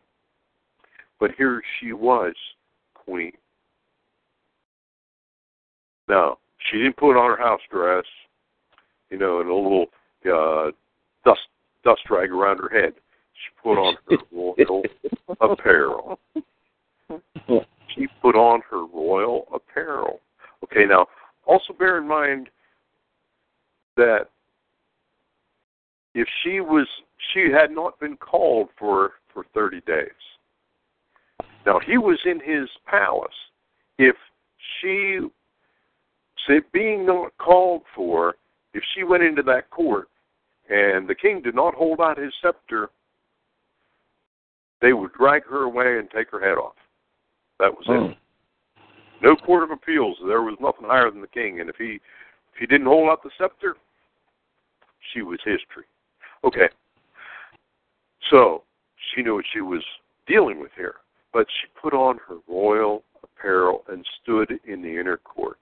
But 1.20 1.32
here 1.38 1.62
she 1.80 1.94
was 1.94 2.34
queen. 2.94 3.34
Now, 6.10 6.38
she 6.70 6.78
didn't 6.80 6.98
put 6.98 7.18
on 7.18 7.30
her 7.30 7.42
house 7.42 7.62
dress, 7.72 8.04
you 9.10 9.18
know, 9.18 9.40
and 9.40 9.50
a 9.50 9.56
little 9.56 9.86
uh 10.26 10.72
dust 11.26 11.42
dust 11.84 12.02
rag 12.10 12.32
around 12.32 12.58
her 12.58 12.70
head. 12.70 12.94
She 13.34 13.62
put 13.62 13.78
on 13.78 13.96
her 14.10 14.18
royal 14.32 14.84
apparel. 15.42 16.20
She 17.96 18.08
put 18.24 18.36
on 18.36 18.62
her 18.72 18.86
royal 18.88 19.48
apparel. 19.54 20.20
Okay, 20.74 20.86
now 20.86 21.06
also 21.46 21.74
bear 21.74 21.98
in 22.00 22.08
mind 22.08 22.50
that 23.96 24.30
if 26.16 26.28
she 26.44 26.62
was 26.62 26.88
she 27.34 27.52
had 27.52 27.70
not 27.72 28.00
been 28.00 28.18
called 28.18 28.70
for 28.78 29.14
for 29.34 29.46
30 29.54 29.82
days. 29.82 30.08
Now 31.66 31.80
he 31.80 31.98
was 31.98 32.20
in 32.26 32.40
his 32.40 32.70
palace. 32.86 33.34
If 33.98 34.16
she 34.82 35.20
say 36.48 36.62
being 36.72 37.06
not 37.06 37.32
called 37.38 37.84
for, 37.96 38.36
if 38.74 38.84
she 38.94 39.04
went 39.04 39.24
into 39.24 39.44
that 39.44 39.70
court 39.70 40.10
and 40.70 41.08
the 41.08 41.16
king 41.16 41.42
did 41.42 41.56
not 41.56 41.74
hold 41.76 42.00
out 42.00 42.18
his 42.18 42.34
scepter, 42.42 42.90
they 44.82 44.94
would 44.94 45.14
drag 45.14 45.46
her 45.46 45.64
away 45.64 46.00
and 46.00 46.10
take 46.12 46.30
her 46.32 46.40
head 46.40 46.58
off. 46.58 46.76
That 47.60 47.76
was 47.76 47.86
Oh. 47.88 47.94
it. 47.94 48.08
Hmm. 48.08 48.23
No 49.24 49.36
court 49.38 49.64
of 49.64 49.72
appeals. 49.72 50.18
There 50.28 50.42
was 50.42 50.58
nothing 50.60 50.86
higher 50.86 51.10
than 51.10 51.22
the 51.22 51.28
king, 51.28 51.62
and 51.62 51.70
if 51.70 51.78
he 51.78 52.00
if 52.54 52.60
he 52.60 52.66
didn't 52.68 52.88
hold 52.88 53.10
out 53.10 53.24
the 53.24 53.32
scepter, 53.38 53.76
she 55.14 55.22
was 55.22 55.40
history. 55.44 55.86
Okay. 56.44 56.68
So 58.30 58.64
she 59.14 59.22
knew 59.22 59.36
what 59.36 59.46
she 59.52 59.62
was 59.62 59.84
dealing 60.28 60.60
with 60.60 60.72
here, 60.76 60.96
but 61.32 61.48
she 61.50 61.68
put 61.82 61.94
on 61.94 62.20
her 62.28 62.38
royal 62.48 63.04
apparel 63.24 63.84
and 63.88 64.06
stood 64.22 64.60
in 64.66 64.82
the 64.82 65.00
inner 65.00 65.18
court. 65.18 65.58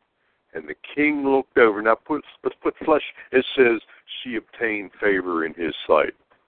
And 0.54 0.68
the 0.68 0.76
king 0.96 1.26
looked 1.26 1.58
over. 1.58 1.82
Now, 1.82 1.96
put, 1.96 2.24
let's 2.44 2.56
put 2.62 2.76
flesh. 2.84 3.04
It 3.32 3.46
says 3.56 3.80
she 4.22 4.36
obtained 4.36 4.92
favor 5.00 5.46
in 5.46 5.54
his 5.54 5.74
sight. 5.88 6.14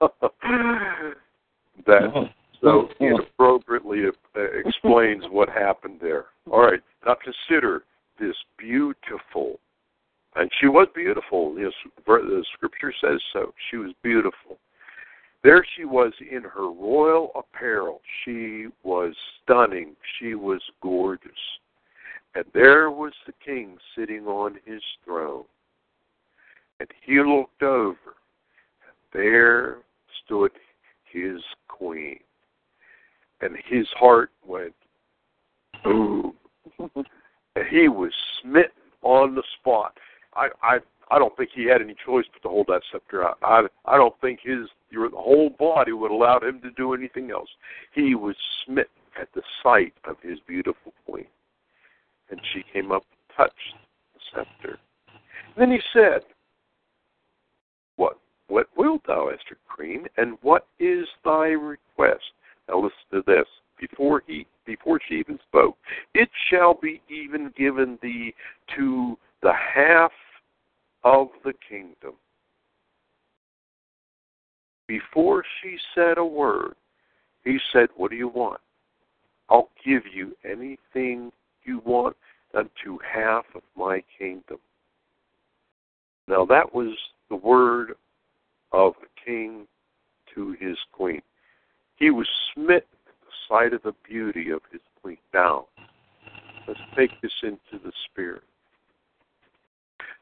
that. 1.86 2.30
So 2.64 2.88
Oh. 2.88 3.04
inappropriately 3.04 4.06
uh, 4.06 4.40
explains 4.40 5.24
what 5.30 5.48
happened 5.48 6.00
there. 6.00 6.26
All 6.50 6.60
right, 6.62 6.80
now 7.06 7.14
consider 7.14 7.84
this 8.18 8.36
beautiful, 8.58 9.60
and 10.36 10.50
she 10.60 10.66
was 10.66 10.88
beautiful. 10.94 11.54
Yes, 11.58 11.72
the 12.06 12.44
scripture 12.54 12.92
says 13.00 13.20
so. 13.32 13.52
She 13.70 13.76
was 13.76 13.92
beautiful. 14.02 14.58
There 15.42 15.64
she 15.76 15.84
was 15.84 16.12
in 16.20 16.42
her 16.42 16.70
royal 16.70 17.30
apparel. 17.36 18.00
She 18.24 18.68
was 18.82 19.14
stunning. 19.42 19.94
She 20.18 20.34
was 20.34 20.62
gorgeous. 20.80 21.30
And 22.34 22.46
there 22.54 22.90
was 22.90 23.12
the 23.26 23.34
king 23.44 23.76
sitting 23.94 24.26
on 24.26 24.58
his 24.64 24.82
throne. 25.04 25.44
And 26.80 26.88
he 27.04 27.20
looked 27.20 27.62
over. 27.62 28.16
And 28.86 28.96
there 29.12 29.78
stood 30.24 30.52
his 31.12 31.42
queen. 31.68 32.20
And 33.40 33.56
his 33.68 33.86
heart 33.98 34.30
went 34.46 34.74
boom. 35.82 36.34
and 36.78 37.66
he 37.70 37.88
was 37.88 38.12
smitten 38.40 38.70
on 39.02 39.34
the 39.34 39.42
spot. 39.58 39.96
I, 40.34 40.48
I 40.62 40.78
I 41.10 41.18
don't 41.18 41.36
think 41.36 41.50
he 41.54 41.64
had 41.64 41.82
any 41.82 41.94
choice 42.04 42.24
but 42.32 42.42
to 42.42 42.48
hold 42.48 42.66
that 42.68 42.82
scepter 42.90 43.24
out. 43.24 43.38
I 43.42 43.62
I 43.84 43.96
don't 43.96 44.18
think 44.20 44.40
his 44.42 44.68
your 44.90 45.10
the 45.10 45.16
whole 45.16 45.50
body 45.50 45.92
would 45.92 46.10
allow 46.10 46.40
him 46.40 46.60
to 46.62 46.70
do 46.70 46.94
anything 46.94 47.30
else. 47.30 47.48
He 47.94 48.14
was 48.14 48.36
smitten 48.64 48.90
at 49.20 49.28
the 49.34 49.42
sight 49.62 49.94
of 50.04 50.16
his 50.22 50.38
beautiful 50.46 50.92
queen. 51.06 51.26
And 52.30 52.40
she 52.52 52.64
came 52.72 52.90
up 52.90 53.04
and 53.10 53.36
touched 53.36 53.74
the 54.14 54.20
scepter. 54.34 54.78
And 55.08 55.56
then 55.56 55.70
he 55.70 55.80
said, 55.92 56.22
What 57.96 58.18
what 58.48 58.68
wilt 58.76 59.02
thou, 59.06 59.28
Esther 59.28 59.58
Queen, 59.68 60.06
and 60.16 60.38
what 60.42 60.66
is 60.78 61.06
thy 61.24 61.48
request? 61.48 62.24
Now 62.68 62.76
listen 62.76 62.92
to 63.12 63.22
this. 63.26 63.46
Before 63.78 64.22
he 64.26 64.46
before 64.64 65.00
she 65.06 65.16
even 65.16 65.38
spoke, 65.48 65.76
it 66.14 66.28
shall 66.48 66.74
be 66.74 67.02
even 67.10 67.52
given 67.56 67.98
thee 68.02 68.34
to 68.76 69.18
the 69.42 69.52
half 69.52 70.12
of 71.02 71.28
the 71.44 71.52
kingdom. 71.68 72.14
Before 74.86 75.44
she 75.60 75.76
said 75.94 76.18
a 76.18 76.24
word, 76.24 76.74
he 77.44 77.58
said, 77.72 77.88
What 77.96 78.10
do 78.10 78.16
you 78.16 78.28
want? 78.28 78.60
I'll 79.50 79.70
give 79.84 80.02
you 80.12 80.34
anything 80.44 81.30
you 81.64 81.82
want 81.84 82.16
unto 82.54 82.98
half 83.04 83.44
of 83.54 83.62
my 83.76 84.02
kingdom. 84.18 84.58
Now 86.26 86.44
that 86.46 86.74
was 86.74 86.96
the 87.28 87.36
word 87.36 87.94
of 88.72 88.94
the 89.00 89.08
king 89.24 89.66
to 90.34 90.56
his 90.58 90.76
queen. 90.92 91.22
He 91.96 92.10
was 92.10 92.28
smitten 92.54 92.82
at 93.06 93.14
the 93.22 93.32
sight 93.48 93.72
of 93.72 93.82
the 93.82 93.94
beauty 94.08 94.50
of 94.50 94.60
his 94.72 94.80
queen. 95.02 95.18
Now, 95.32 95.66
let's 96.66 96.80
take 96.96 97.10
this 97.22 97.32
into 97.42 97.78
the 97.84 97.92
spirit. 98.10 98.42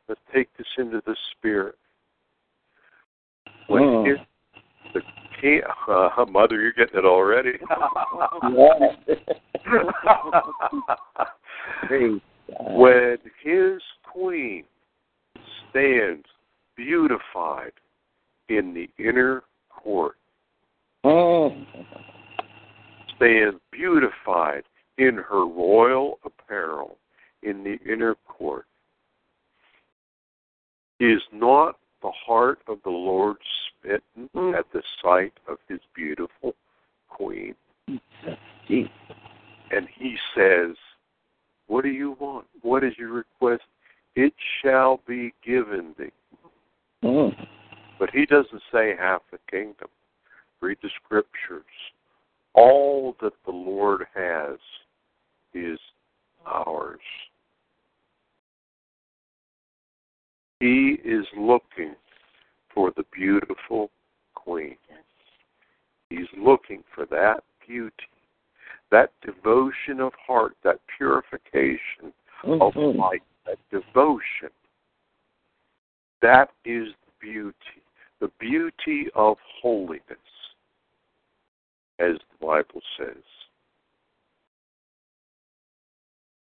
Let's 0.08 0.20
take 0.34 0.48
this 0.58 0.66
into 0.78 1.00
the 1.06 1.16
spirit. 1.32 1.76
When 3.68 3.82
Oh. 3.82 4.04
his, 4.04 4.18
the 4.92 5.00
king, 5.40 5.62
uh, 5.88 6.24
mother, 6.28 6.60
you're 6.60 6.72
getting 6.72 6.98
it 6.98 7.04
already. 7.06 7.58
Yes. 8.52 9.16
Praise 11.86 12.20
God. 12.48 12.78
when 12.78 13.16
his 13.42 13.80
queen 14.04 14.64
stands 15.70 16.26
beautified 16.76 17.72
in 18.48 18.74
the 18.74 18.88
inner 19.02 19.44
court, 19.70 20.16
Oh. 21.04 21.50
stands 23.16 23.60
beautified 23.70 24.62
in 24.98 25.16
her 25.16 25.46
royal 25.46 26.18
apparel 26.24 26.96
in 27.42 27.64
the 27.64 27.78
inner 27.90 28.14
court, 28.26 28.66
is 31.00 31.20
not 31.32 31.78
the 32.02 32.10
heart 32.10 32.60
of 32.68 32.78
the 32.84 32.90
Lord 32.90 33.36
smitten 33.82 34.28
Mm. 34.34 34.56
at 34.58 34.70
the 34.72 34.82
sight 35.02 35.32
of 35.48 35.58
his 35.68 35.80
beautiful 35.94 36.54
queen? 37.08 37.54
And 39.74 39.88
he 39.98 40.16
says, 40.34 40.76
What 41.66 41.82
do 41.82 41.88
you 41.90 42.12
want? 42.20 42.46
What 42.60 42.84
is 42.84 42.92
your 42.98 43.12
request? 43.12 43.62
It 44.14 44.34
shall 44.60 45.00
be 45.06 45.32
given 45.42 45.94
thee. 45.98 46.12
Oh. 47.02 47.32
But 47.98 48.10
he 48.10 48.26
doesn't 48.26 48.62
say 48.70 48.94
half 48.98 49.22
the 49.30 49.38
kingdom. 49.50 49.88
Read 50.62 50.78
the 50.82 50.90
scriptures. 51.04 51.64
All 52.54 53.16
that 53.20 53.32
the 53.44 53.52
Lord 53.52 54.06
has 54.14 54.58
is 55.52 55.78
ours. 56.46 57.00
He 60.60 60.98
is 61.04 61.26
looking 61.36 61.96
for 62.72 62.92
the 62.96 63.04
beautiful 63.12 63.90
queen. 64.34 64.76
He's 66.08 66.28
looking 66.38 66.84
for 66.94 67.06
that 67.06 67.42
beauty, 67.66 67.92
that 68.90 69.10
devotion 69.22 69.98
of 70.00 70.12
heart, 70.14 70.56
that 70.62 70.78
purification 70.96 72.12
of 72.44 72.74
Mhm. 72.74 72.96
life, 72.96 73.22
that 73.44 73.58
devotion. 73.70 74.50
That 76.20 76.52
is 76.64 76.94
the 77.04 77.12
beauty, 77.18 77.82
the 78.20 78.28
beauty 78.38 79.10
of 79.12 79.40
holiness, 79.40 80.18
as 81.98 82.16
the 82.40 82.46
Bible 82.46 82.82
says. 82.98 83.22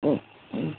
Mhm. 0.04 0.76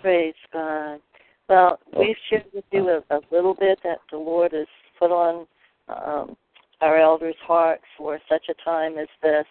Praise 0.00 0.34
God. 0.52 1.00
Well, 1.48 1.78
we've 1.98 2.16
shared 2.28 2.46
with 2.52 2.64
you 2.70 2.88
a, 2.88 3.14
a 3.14 3.20
little 3.30 3.54
bit 3.54 3.78
that 3.84 3.98
the 4.10 4.16
Lord 4.16 4.52
has 4.52 4.66
put 4.98 5.10
on 5.10 5.46
um, 5.88 6.36
our 6.80 6.98
elders' 6.98 7.36
hearts 7.46 7.84
for 7.96 8.18
such 8.28 8.48
a 8.48 8.54
time 8.64 8.98
as 8.98 9.08
this. 9.22 9.46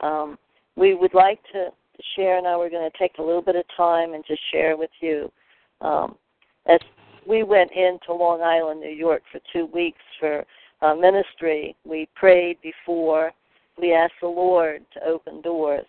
Um, 0.00 0.38
we 0.76 0.94
would 0.94 1.14
like 1.14 1.40
to 1.52 1.68
share 2.14 2.40
now. 2.42 2.58
We're 2.58 2.70
going 2.70 2.90
to 2.90 2.98
take 2.98 3.18
a 3.18 3.22
little 3.22 3.42
bit 3.42 3.56
of 3.56 3.64
time 3.76 4.14
and 4.14 4.24
just 4.26 4.40
share 4.52 4.76
with 4.76 4.90
you. 5.00 5.30
Um, 5.80 6.16
as 6.66 6.80
we 7.26 7.42
went 7.42 7.70
into 7.72 8.12
Long 8.12 8.42
Island, 8.42 8.80
New 8.80 8.90
York 8.90 9.22
for 9.30 9.40
two 9.52 9.66
weeks 9.66 10.02
for 10.18 10.44
uh, 10.82 10.94
ministry, 10.94 11.76
we 11.84 12.08
prayed 12.14 12.58
before. 12.62 13.32
We 13.78 13.92
asked 13.92 14.20
the 14.20 14.28
Lord 14.28 14.84
to 14.94 15.04
open 15.04 15.40
doors. 15.42 15.86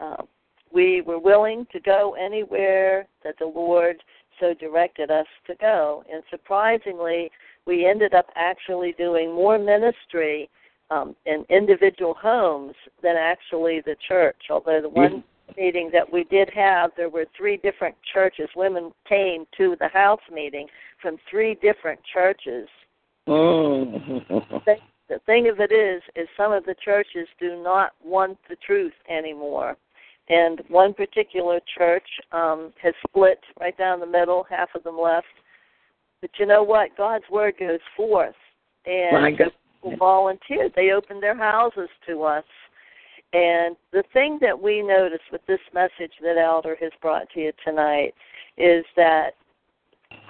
uh, 0.00 0.22
we 0.70 1.00
were 1.00 1.18
willing 1.18 1.66
to 1.72 1.80
go 1.80 2.14
anywhere 2.20 3.06
that 3.24 3.38
the 3.38 3.46
Lord 3.46 4.02
so 4.40 4.54
directed 4.54 5.10
us 5.10 5.26
to 5.46 5.54
go. 5.56 6.04
And 6.12 6.22
surprisingly, 6.30 7.30
we 7.66 7.86
ended 7.86 8.14
up 8.14 8.26
actually 8.36 8.92
doing 8.92 9.34
more 9.34 9.58
ministry 9.58 10.48
um, 10.90 11.14
in 11.26 11.44
individual 11.50 12.14
homes 12.14 12.74
than 13.02 13.16
actually 13.16 13.80
the 13.80 13.96
church. 14.06 14.36
Although 14.50 14.80
the 14.82 14.88
one 14.88 15.24
mm-hmm. 15.48 15.60
meeting 15.60 15.90
that 15.92 16.10
we 16.10 16.24
did 16.24 16.50
have, 16.54 16.90
there 16.96 17.10
were 17.10 17.26
three 17.36 17.58
different 17.58 17.94
churches. 18.12 18.48
Women 18.56 18.92
came 19.08 19.46
to 19.56 19.76
the 19.80 19.88
house 19.88 20.20
meeting 20.32 20.66
from 21.00 21.16
three 21.30 21.56
different 21.62 22.00
churches. 22.12 22.68
Mm-hmm. 23.28 24.68
The 25.08 25.18
thing 25.26 25.48
of 25.48 25.60
it 25.60 25.72
is, 25.72 26.02
is 26.16 26.28
some 26.36 26.52
of 26.52 26.64
the 26.64 26.74
churches 26.84 27.26
do 27.40 27.62
not 27.62 27.92
want 28.04 28.38
the 28.48 28.56
truth 28.56 28.92
anymore. 29.08 29.76
And 30.28 30.60
one 30.68 30.92
particular 30.92 31.60
church 31.76 32.06
um, 32.32 32.72
has 32.82 32.92
split 33.06 33.40
right 33.58 33.76
down 33.78 34.00
the 34.00 34.06
middle, 34.06 34.44
half 34.48 34.68
of 34.74 34.84
them 34.84 34.98
left. 35.00 35.26
But 36.20 36.30
you 36.38 36.46
know 36.46 36.62
what? 36.62 36.96
God's 36.96 37.24
word 37.30 37.54
goes 37.58 37.80
forth. 37.96 38.34
And 38.84 39.38
people 39.38 39.96
volunteered. 39.98 40.72
They 40.76 40.90
opened 40.90 41.22
their 41.22 41.36
houses 41.36 41.88
to 42.06 42.24
us. 42.24 42.44
And 43.32 43.76
the 43.92 44.04
thing 44.12 44.38
that 44.40 44.58
we 44.58 44.82
notice 44.82 45.20
with 45.30 45.44
this 45.46 45.60
message 45.74 46.12
that 46.22 46.38
Elder 46.38 46.76
has 46.80 46.92
brought 47.00 47.28
to 47.34 47.40
you 47.40 47.52
tonight 47.64 48.14
is 48.56 48.84
that 48.96 49.30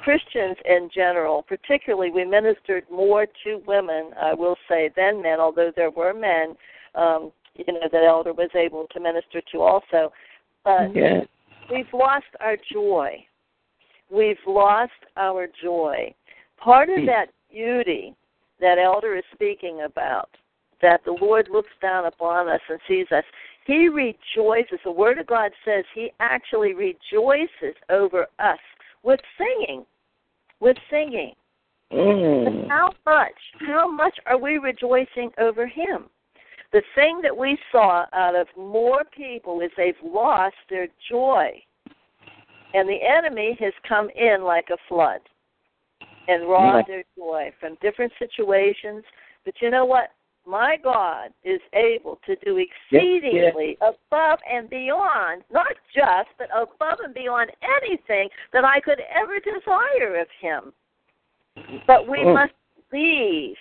Christians 0.02 0.56
in 0.64 0.88
general, 0.94 1.42
particularly, 1.42 2.10
we 2.10 2.24
ministered 2.24 2.84
more 2.90 3.26
to 3.44 3.62
women, 3.66 4.10
I 4.20 4.34
will 4.34 4.56
say, 4.68 4.90
than 4.96 5.22
men, 5.22 5.40
although 5.40 5.72
there 5.74 5.90
were 5.90 6.14
men, 6.14 6.56
um, 6.94 7.32
you 7.54 7.72
know, 7.72 7.88
that 7.90 8.04
Elder 8.04 8.32
was 8.32 8.50
able 8.54 8.86
to 8.92 9.00
minister 9.00 9.42
to 9.52 9.60
also. 9.60 10.12
But 10.64 10.94
yeah. 10.94 11.20
we've 11.70 11.92
lost 11.92 12.26
our 12.40 12.56
joy. 12.72 13.24
We've 14.10 14.36
lost 14.46 14.92
our 15.16 15.48
joy. 15.62 16.14
Part 16.56 16.88
of 16.88 17.06
that 17.06 17.26
beauty 17.50 18.14
that 18.60 18.78
Elder 18.78 19.16
is 19.16 19.24
speaking 19.34 19.82
about, 19.84 20.30
that 20.82 21.00
the 21.04 21.16
Lord 21.20 21.48
looks 21.50 21.70
down 21.82 22.06
upon 22.06 22.48
us 22.48 22.60
and 22.68 22.78
sees 22.88 23.06
us, 23.10 23.24
he 23.66 23.88
rejoices. 23.88 24.78
The 24.84 24.90
Word 24.90 25.18
of 25.18 25.26
God 25.26 25.50
says 25.64 25.84
he 25.94 26.10
actually 26.20 26.72
rejoices 26.74 27.76
over 27.90 28.26
us 28.38 28.58
with 29.02 29.20
singing. 29.36 29.84
With 30.60 30.76
singing. 30.90 31.34
Mm. 31.92 32.68
How 32.68 32.90
much? 33.06 33.34
How 33.60 33.90
much 33.90 34.18
are 34.26 34.38
we 34.38 34.58
rejoicing 34.58 35.30
over 35.38 35.66
him? 35.66 36.06
The 36.72 36.82
thing 36.94 37.20
that 37.22 37.36
we 37.36 37.58
saw 37.72 38.04
out 38.12 38.34
of 38.34 38.46
more 38.56 39.02
people 39.16 39.60
is 39.60 39.70
they've 39.76 39.94
lost 40.04 40.56
their 40.68 40.88
joy. 41.10 41.50
And 42.74 42.86
the 42.86 42.98
enemy 43.02 43.56
has 43.60 43.72
come 43.88 44.10
in 44.14 44.42
like 44.42 44.66
a 44.70 44.76
flood 44.88 45.20
and 46.28 46.46
robbed 46.46 46.88
their 46.88 47.04
joy 47.16 47.50
from 47.58 47.78
different 47.80 48.12
situations. 48.18 49.02
But 49.46 49.54
you 49.62 49.70
know 49.70 49.86
what? 49.86 50.10
My 50.48 50.76
God 50.82 51.30
is 51.44 51.60
able 51.74 52.18
to 52.24 52.34
do 52.36 52.56
exceedingly 52.56 53.76
yes, 53.78 53.78
yes. 53.80 53.94
above 54.10 54.38
and 54.50 54.70
beyond, 54.70 55.42
not 55.52 55.74
just, 55.94 56.30
but 56.38 56.48
above 56.56 57.00
and 57.04 57.12
beyond 57.12 57.50
anything 57.82 58.28
that 58.54 58.64
I 58.64 58.80
could 58.80 59.00
ever 59.14 59.38
desire 59.40 60.20
of 60.20 60.26
Him. 60.40 60.72
But 61.86 62.08
we 62.08 62.18
mm. 62.18 62.34
must 62.34 62.52
believe 62.90 63.56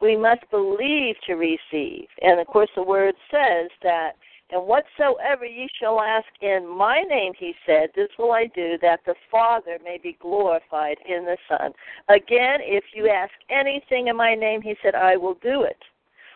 we 0.00 0.16
must 0.16 0.42
believe 0.50 1.16
to 1.26 1.34
receive. 1.34 2.06
And 2.20 2.38
of 2.40 2.46
course, 2.46 2.68
the 2.76 2.82
word 2.82 3.14
says 3.30 3.70
that, 3.82 4.12
and 4.50 4.66
whatsoever 4.66 5.44
ye 5.44 5.68
shall 5.80 6.00
ask 6.00 6.26
in 6.40 6.68
my 6.68 7.02
name, 7.08 7.32
he 7.38 7.54
said, 7.66 7.88
this 7.94 8.08
will 8.18 8.32
I 8.32 8.46
do, 8.54 8.76
that 8.82 9.00
the 9.06 9.14
Father 9.30 9.78
may 9.82 9.98
be 10.02 10.16
glorified 10.20 10.98
in 11.08 11.24
the 11.24 11.36
Son. 11.48 11.72
Again, 12.08 12.60
if 12.60 12.84
you 12.94 13.08
ask 13.08 13.32
anything 13.50 14.08
in 14.08 14.16
my 14.16 14.34
name, 14.34 14.62
he 14.62 14.74
said, 14.82 14.94
I 14.94 15.16
will 15.16 15.38
do 15.42 15.62
it. 15.62 15.78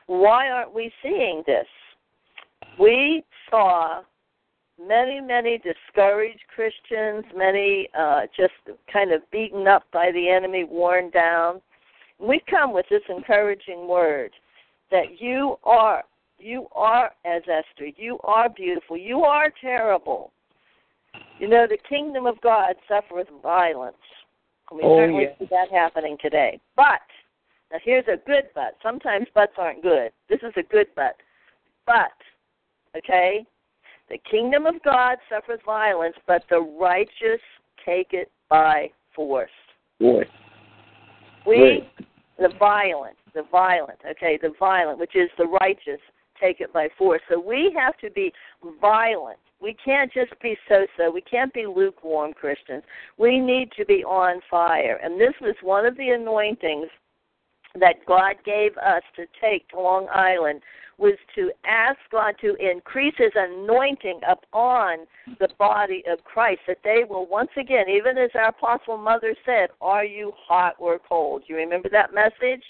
Why 0.07 0.51
aren't 0.51 0.75
we 0.75 0.91
seeing 1.03 1.43
this? 1.47 1.67
We 2.79 3.25
saw 3.51 4.03
many, 4.81 5.21
many 5.21 5.59
discouraged 5.59 6.41
Christians, 6.55 7.25
many 7.37 7.89
uh, 7.99 8.23
just 8.37 8.55
kind 8.93 9.13
of 9.13 9.21
beaten 9.31 9.69
up 9.69 9.85
by 9.93 10.11
the 10.13 10.31
enemy, 10.31 10.65
worn 10.65 11.11
down 11.11 11.61
we 12.19 12.41
come 12.51 12.73
with 12.73 12.87
this 12.91 13.03
encouraging 13.09 13.87
word 13.87 14.33
that 14.91 15.21
you 15.21 15.57
are 15.65 16.05
you 16.39 16.67
are 16.75 17.13
as 17.25 17.43
Esther, 17.43 17.89
you 17.97 18.19
are 18.25 18.49
beautiful, 18.49 18.97
you 18.97 19.23
are 19.23 19.53
terrible. 19.61 20.33
You 21.39 21.49
know, 21.49 21.67
the 21.69 21.79
kingdom 21.89 22.27
of 22.27 22.41
God 22.41 22.75
suffereth 22.89 23.29
violence. 23.43 23.97
And 24.71 24.79
we 24.79 24.85
oh, 24.85 24.99
certainly 24.99 25.23
yes. 25.25 25.37
see 25.39 25.49
that 25.51 25.71
happening 25.71 26.17
today. 26.21 26.61
But 26.77 27.01
now 27.73 27.79
here's 27.83 28.07
a 28.09 28.17
good 28.27 28.45
but. 28.55 28.77
Sometimes 28.83 29.27
buts 29.35 29.53
aren't 29.57 29.83
good. 29.83 30.11
This 30.29 30.41
is 30.43 30.53
a 30.57 30.63
good 30.63 30.87
but. 30.95 31.17
But, 31.87 32.13
okay, 32.97 33.47
the 34.11 34.19
kingdom 34.31 34.67
of 34.67 34.75
God 34.85 35.19
suffers 35.29 35.61
violence, 35.65 36.17
but 36.27 36.43
the 36.51 36.61
righteous 36.61 37.41
take 37.85 38.13
it 38.13 38.31
by 38.51 38.91
force. 39.15 39.51
Force. 39.99 40.29
We, 41.47 41.89
the 42.39 42.51
violent, 42.59 43.17
the 43.35 43.45
violent, 43.51 43.99
okay, 44.11 44.39
the 44.41 44.53
violent, 44.59 44.99
which 44.99 45.17
is 45.17 45.31
the 45.39 45.47
righteous, 45.47 46.01
take 46.41 46.61
it 46.61 46.73
by 46.73 46.89
force. 46.97 47.21
So 47.31 47.39
we 47.39 47.75
have 47.77 47.97
to 47.99 48.11
be 48.11 48.33
violent. 48.81 49.39
We 49.61 49.77
can't 49.85 50.13
just 50.13 50.33
be 50.41 50.57
so 50.69 50.87
so. 50.97 51.11
We 51.11 51.21
can't 51.21 51.53
be 51.53 51.67
lukewarm 51.67 52.33
Christians. 52.33 52.83
We 53.17 53.41
need 53.41 53.73
to 53.77 53.85
be 53.85 54.05
on 54.05 54.41
fire. 54.51 55.01
And 55.03 55.21
this 55.21 55.35
was 55.41 55.55
one 55.63 55.85
of 55.85 55.97
the 55.97 56.11
anointings 56.11 56.89
that 57.79 58.05
God 58.07 58.37
gave 58.45 58.77
us 58.79 59.03
to 59.17 59.27
take 59.41 59.69
to 59.71 59.81
Long 59.81 60.09
Island 60.13 60.63
was 60.99 61.15
to 61.37 61.53
ask 61.65 61.99
God 62.11 62.35
to 62.41 62.57
increase 62.57 63.15
his 63.17 63.31
anointing 63.37 64.21
upon 64.29 65.07
the 65.39 65.49
body 65.59 66.03
of 66.11 66.23
Christ, 66.25 66.61
that 66.67 66.79
they 66.83 67.05
will 67.09 67.27
once 67.27 67.51
again, 67.57 67.89
even 67.89 68.19
as 68.19 68.31
our 68.35 68.49
apostle 68.49 68.99
mother 68.99 69.35
said, 69.47 69.69
Are 69.81 70.05
you 70.05 70.33
hot 70.37 70.75
or 70.79 70.99
cold? 70.99 71.45
You 71.47 71.57
remember 71.57 71.89
that 71.91 72.13
message? 72.13 72.63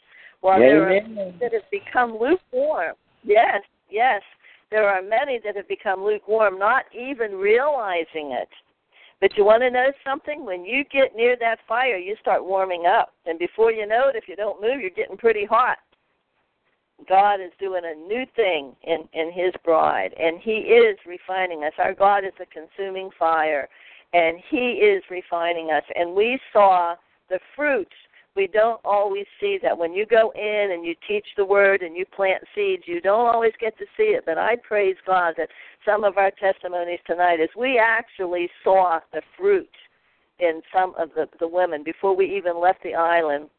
Well, 0.43 0.59
there 0.59 0.89
are 0.89 1.01
that 1.41 1.53
have 1.53 1.71
become 1.71 2.19
lukewarm. 2.19 2.95
Yes, 3.25 3.63
yes. 3.91 4.23
There 4.71 4.89
are 4.89 5.03
many 5.03 5.41
that 5.45 5.57
have 5.57 5.69
become 5.69 6.05
lukewarm, 6.05 6.59
not 6.59 6.85
even 6.93 7.33
realizing 7.33 8.33
it. 8.33 8.49
But 9.21 9.37
you 9.37 9.45
want 9.45 9.63
to 9.63 9.71
know 9.71 9.91
something? 10.05 10.45
When 10.45 10.65
you 10.65 10.85
get 10.85 11.17
near 11.17 11.37
that 11.41 11.59
fire, 11.67 11.97
you 11.97 12.15
start 12.21 12.45
warming 12.45 12.87
up. 12.87 13.13
And 13.27 13.39
before 13.39 13.73
you 13.73 13.87
know 13.87 14.09
it, 14.09 14.17
if 14.17 14.29
you 14.29 14.37
don't 14.37 14.61
move, 14.63 14.81
you're 14.81 14.91
getting 14.91 15.17
pretty 15.17 15.45
hot. 15.45 15.79
God 17.09 17.41
is 17.41 17.53
doing 17.59 17.83
a 17.85 17.95
new 17.95 18.25
thing 18.35 18.75
in, 18.83 19.09
in 19.13 19.33
His 19.33 19.53
bride, 19.65 20.15
and 20.19 20.41
He 20.41 20.53
is 20.53 20.99
refining 21.07 21.65
us. 21.65 21.73
Our 21.79 21.95
God 21.95 22.25
is 22.25 22.33
a 22.41 22.47
consuming 22.47 23.11
fire, 23.19 23.69
and 24.13 24.39
He 24.51 24.73
is 24.73 25.03
refining 25.11 25.71
us. 25.71 25.85
And 25.95 26.15
we 26.15 26.41
saw 26.53 26.97
the 27.31 27.39
fruits. 27.55 27.95
We 28.39 28.47
don't 28.47 28.81
always 28.85 29.27
see 29.41 29.59
that. 29.65 29.77
When 29.77 29.93
you 29.93 30.07
go 30.07 30.33
in 30.37 30.71
and 30.71 30.87
you 30.87 30.95
teach 31.09 31.27
the 31.37 31.45
word 31.45 31.83
and 31.83 31.97
you 31.97 32.07
plant 32.07 32.45
seeds, 32.55 32.85
you 32.87 33.01
don't 33.01 33.27
always 33.27 33.53
get 33.61 33.77
to 33.79 33.85
see 33.97 34.15
it. 34.15 34.23
But 34.25 34.39
I 34.39 34.55
praise 34.55 34.95
God 35.05 35.35
that 35.39 35.49
some 35.85 36.05
of 36.05 36.17
our 36.19 36.31
testimonies 36.31 37.01
tonight 37.05 37.41
is 37.41 37.49
we 37.59 37.81
actually 37.81 38.49
saw 38.63 39.01
the 39.13 39.23
fruit 39.37 39.69
in 40.39 40.63
some 40.73 40.95
of 40.97 41.09
the, 41.17 41.29
the 41.41 41.49
women 41.49 41.83
before 41.83 42.15
we 42.15 42.33
even 42.37 42.61
left 42.61 42.85
the 42.85 42.95
island. 42.95 43.51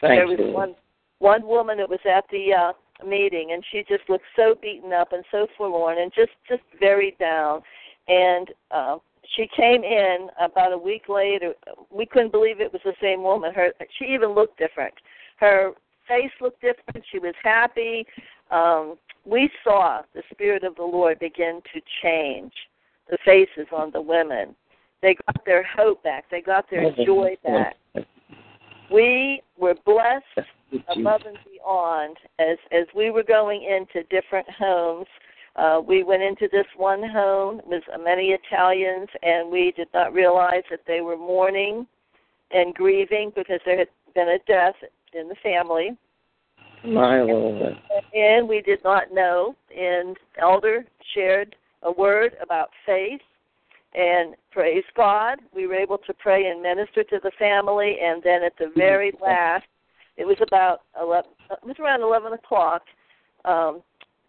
Thank 0.00 0.14
there 0.14 0.26
was 0.26 0.38
you. 0.38 0.50
one 0.50 0.76
one 1.18 1.46
woman 1.46 1.76
that 1.76 1.90
was 1.90 2.00
at 2.10 2.24
the 2.32 2.54
uh, 2.54 2.72
meeting, 3.06 3.50
and 3.52 3.62
she 3.70 3.84
just 3.86 4.08
looked 4.08 4.24
so 4.34 4.54
beaten 4.62 4.94
up 4.94 5.12
and 5.12 5.24
so 5.30 5.46
forlorn 5.58 5.98
and 5.98 6.10
just 6.16 6.32
just 6.48 6.62
very 6.80 7.14
down. 7.20 7.60
And 8.08 8.48
uh, 8.70 8.96
she 9.36 9.48
came 9.56 9.82
in 9.82 10.28
about 10.40 10.72
a 10.72 10.78
week 10.78 11.08
later. 11.08 11.54
We 11.90 12.06
couldn't 12.06 12.32
believe 12.32 12.60
it 12.60 12.72
was 12.72 12.82
the 12.84 12.94
same 13.00 13.22
woman. 13.22 13.52
Her 13.54 13.72
she 13.98 14.06
even 14.06 14.30
looked 14.30 14.58
different. 14.58 14.94
Her 15.36 15.72
face 16.08 16.30
looked 16.40 16.60
different. 16.60 17.04
She 17.10 17.18
was 17.18 17.34
happy. 17.42 18.06
Um, 18.50 18.96
we 19.24 19.50
saw 19.64 20.02
the 20.14 20.22
spirit 20.32 20.64
of 20.64 20.76
the 20.76 20.82
Lord 20.82 21.18
begin 21.18 21.60
to 21.72 21.80
change 22.02 22.52
the 23.08 23.18
faces 23.24 23.66
on 23.72 23.90
the 23.92 24.00
women. 24.00 24.54
They 25.00 25.16
got 25.26 25.44
their 25.44 25.64
hope 25.64 26.02
back. 26.02 26.24
They 26.30 26.40
got 26.40 26.70
their 26.70 26.90
joy 27.04 27.36
back. 27.44 27.76
We 28.90 29.42
were 29.58 29.74
blessed 29.84 30.48
above 30.88 31.22
and 31.26 31.38
beyond 31.50 32.16
as 32.38 32.58
as 32.70 32.86
we 32.94 33.10
were 33.10 33.22
going 33.22 33.62
into 33.62 34.06
different 34.08 34.48
homes. 34.50 35.06
Uh, 35.56 35.80
we 35.86 36.02
went 36.02 36.22
into 36.22 36.48
this 36.50 36.66
one 36.76 37.06
home 37.06 37.58
it 37.60 37.66
was 37.66 37.82
many 38.02 38.28
Italians, 38.28 39.08
and 39.22 39.50
we 39.50 39.72
did 39.76 39.88
not 39.92 40.12
realize 40.14 40.62
that 40.70 40.80
they 40.86 41.02
were 41.02 41.16
mourning 41.16 41.86
and 42.52 42.74
grieving 42.74 43.32
because 43.34 43.60
there 43.64 43.78
had 43.78 43.88
been 44.14 44.28
a 44.28 44.38
death 44.46 44.74
in 45.12 45.28
the 45.28 45.34
family. 45.42 45.96
My 46.84 47.22
Lord. 47.22 47.76
And 48.14 48.48
we 48.48 48.60
did 48.60 48.82
not 48.82 49.12
know. 49.12 49.54
And 49.76 50.16
Elder 50.40 50.84
shared 51.14 51.54
a 51.82 51.92
word 51.92 52.36
about 52.42 52.70
faith. 52.84 53.20
And 53.94 54.34
praise 54.50 54.84
God, 54.96 55.38
we 55.54 55.66
were 55.66 55.74
able 55.74 55.98
to 55.98 56.14
pray 56.14 56.46
and 56.46 56.62
minister 56.62 57.04
to 57.04 57.20
the 57.22 57.30
family. 57.38 57.98
And 58.02 58.22
then 58.22 58.42
at 58.42 58.56
the 58.58 58.72
very 58.76 59.12
last, 59.20 59.64
it 60.16 60.24
was 60.24 60.38
about 60.40 60.80
11, 61.00 61.30
it 61.50 61.58
was 61.66 61.76
around 61.78 62.02
11 62.02 62.32
o'clock. 62.32 62.82
Um, 63.44 63.82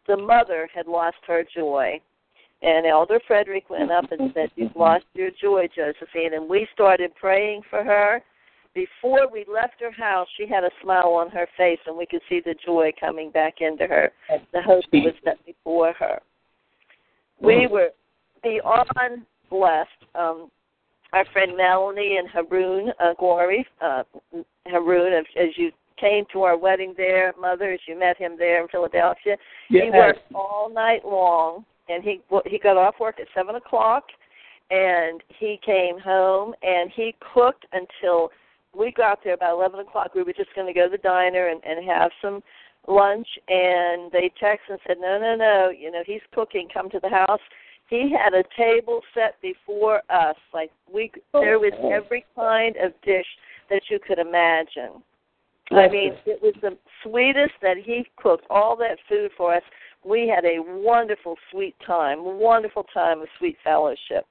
the 0.07 0.17
mother 0.17 0.69
had 0.73 0.87
lost 0.87 1.17
her 1.27 1.43
joy. 1.55 1.99
And 2.61 2.85
Elder 2.85 3.19
Frederick 3.27 3.69
went 3.69 3.91
up 3.91 4.11
and 4.11 4.31
said, 4.33 4.49
You've 4.55 4.75
lost 4.75 5.05
your 5.13 5.29
joy, 5.41 5.67
Josephine. 5.75 6.33
And 6.33 6.49
we 6.49 6.67
started 6.73 7.13
praying 7.15 7.61
for 7.69 7.83
her. 7.83 8.21
Before 8.73 9.29
we 9.31 9.45
left 9.53 9.75
her 9.81 9.91
house, 9.91 10.27
she 10.35 10.47
had 10.47 10.63
a 10.63 10.71
smile 10.81 11.13
on 11.13 11.29
her 11.29 11.47
face, 11.57 11.77
and 11.85 11.95
we 11.95 12.07
could 12.07 12.21
see 12.27 12.41
the 12.43 12.55
joy 12.65 12.91
coming 12.99 13.29
back 13.29 13.55
into 13.59 13.85
her. 13.85 14.11
The 14.51 14.63
hope 14.63 14.83
was 14.91 15.13
set 15.23 15.45
before 15.45 15.93
her. 15.93 16.19
We 17.39 17.67
were 17.67 17.89
beyond 18.41 19.25
blessed. 19.51 19.89
Um, 20.15 20.49
our 21.11 21.25
friend 21.31 21.55
Melanie 21.55 22.17
and 22.17 22.27
Haroon 22.29 22.91
uh, 22.99 23.13
Gori, 23.19 23.65
uh, 23.79 24.03
Haroon, 24.65 25.13
as, 25.13 25.25
as 25.39 25.49
you 25.55 25.71
came 25.99 26.25
to 26.33 26.43
our 26.43 26.57
wedding 26.57 26.93
there, 26.97 27.33
mother, 27.39 27.71
as 27.71 27.79
you 27.87 27.97
met 27.97 28.17
him 28.17 28.35
there 28.37 28.61
in 28.61 28.67
Philadelphia, 28.67 29.37
Yes. 29.69 29.83
he 29.83 29.89
worked 29.91 30.19
all 30.33 30.69
night 30.69 31.05
long, 31.05 31.65
and 31.89 32.03
he 32.03 32.21
he 32.45 32.59
got 32.59 32.77
off 32.77 32.99
work 32.99 33.19
at 33.19 33.27
seven 33.33 33.55
o'clock, 33.55 34.05
and 34.71 35.21
he 35.39 35.59
came 35.65 35.99
home 35.99 36.55
and 36.63 36.89
he 36.91 37.15
cooked 37.33 37.65
until 37.73 38.31
we 38.75 38.91
got 38.91 39.23
there 39.23 39.33
about 39.33 39.53
eleven 39.53 39.79
o'clock. 39.79 40.15
We 40.15 40.23
were 40.23 40.33
just 40.33 40.53
going 40.55 40.67
to 40.67 40.73
go 40.73 40.85
to 40.85 40.91
the 40.91 40.97
diner 40.97 41.49
and, 41.49 41.61
and 41.63 41.85
have 41.87 42.11
some 42.21 42.41
lunch, 42.87 43.27
and 43.47 44.11
they 44.11 44.31
texted 44.41 44.69
and 44.69 44.79
said, 44.87 44.97
"No, 44.99 45.19
no, 45.19 45.35
no, 45.35 45.69
you 45.69 45.91
know 45.91 46.03
he's 46.05 46.21
cooking. 46.33 46.67
Come 46.73 46.89
to 46.91 46.99
the 46.99 47.09
house." 47.09 47.41
He 47.89 48.11
had 48.11 48.33
a 48.33 48.43
table 48.57 49.01
set 49.13 49.39
before 49.41 50.01
us, 50.09 50.37
like 50.53 50.71
we 50.91 51.11
oh, 51.33 51.41
there 51.41 51.59
was 51.59 51.73
every 51.91 52.25
kind 52.35 52.75
of 52.77 52.93
dish 53.03 53.27
that 53.69 53.83
you 53.89 53.99
could 53.99 54.19
imagine. 54.19 55.03
I 55.71 55.87
mean, 55.87 56.13
it 56.25 56.41
was 56.41 56.53
the 56.61 56.77
sweetest 57.03 57.53
that 57.61 57.77
he 57.77 58.05
cooked 58.17 58.45
all 58.49 58.75
that 58.77 58.97
food 59.07 59.31
for 59.37 59.55
us. 59.55 59.63
We 60.03 60.27
had 60.27 60.45
a 60.45 60.59
wonderful, 60.59 61.35
sweet 61.51 61.75
time, 61.85 62.19
wonderful 62.39 62.83
time 62.93 63.21
of 63.21 63.27
sweet 63.37 63.57
fellowship. 63.63 64.25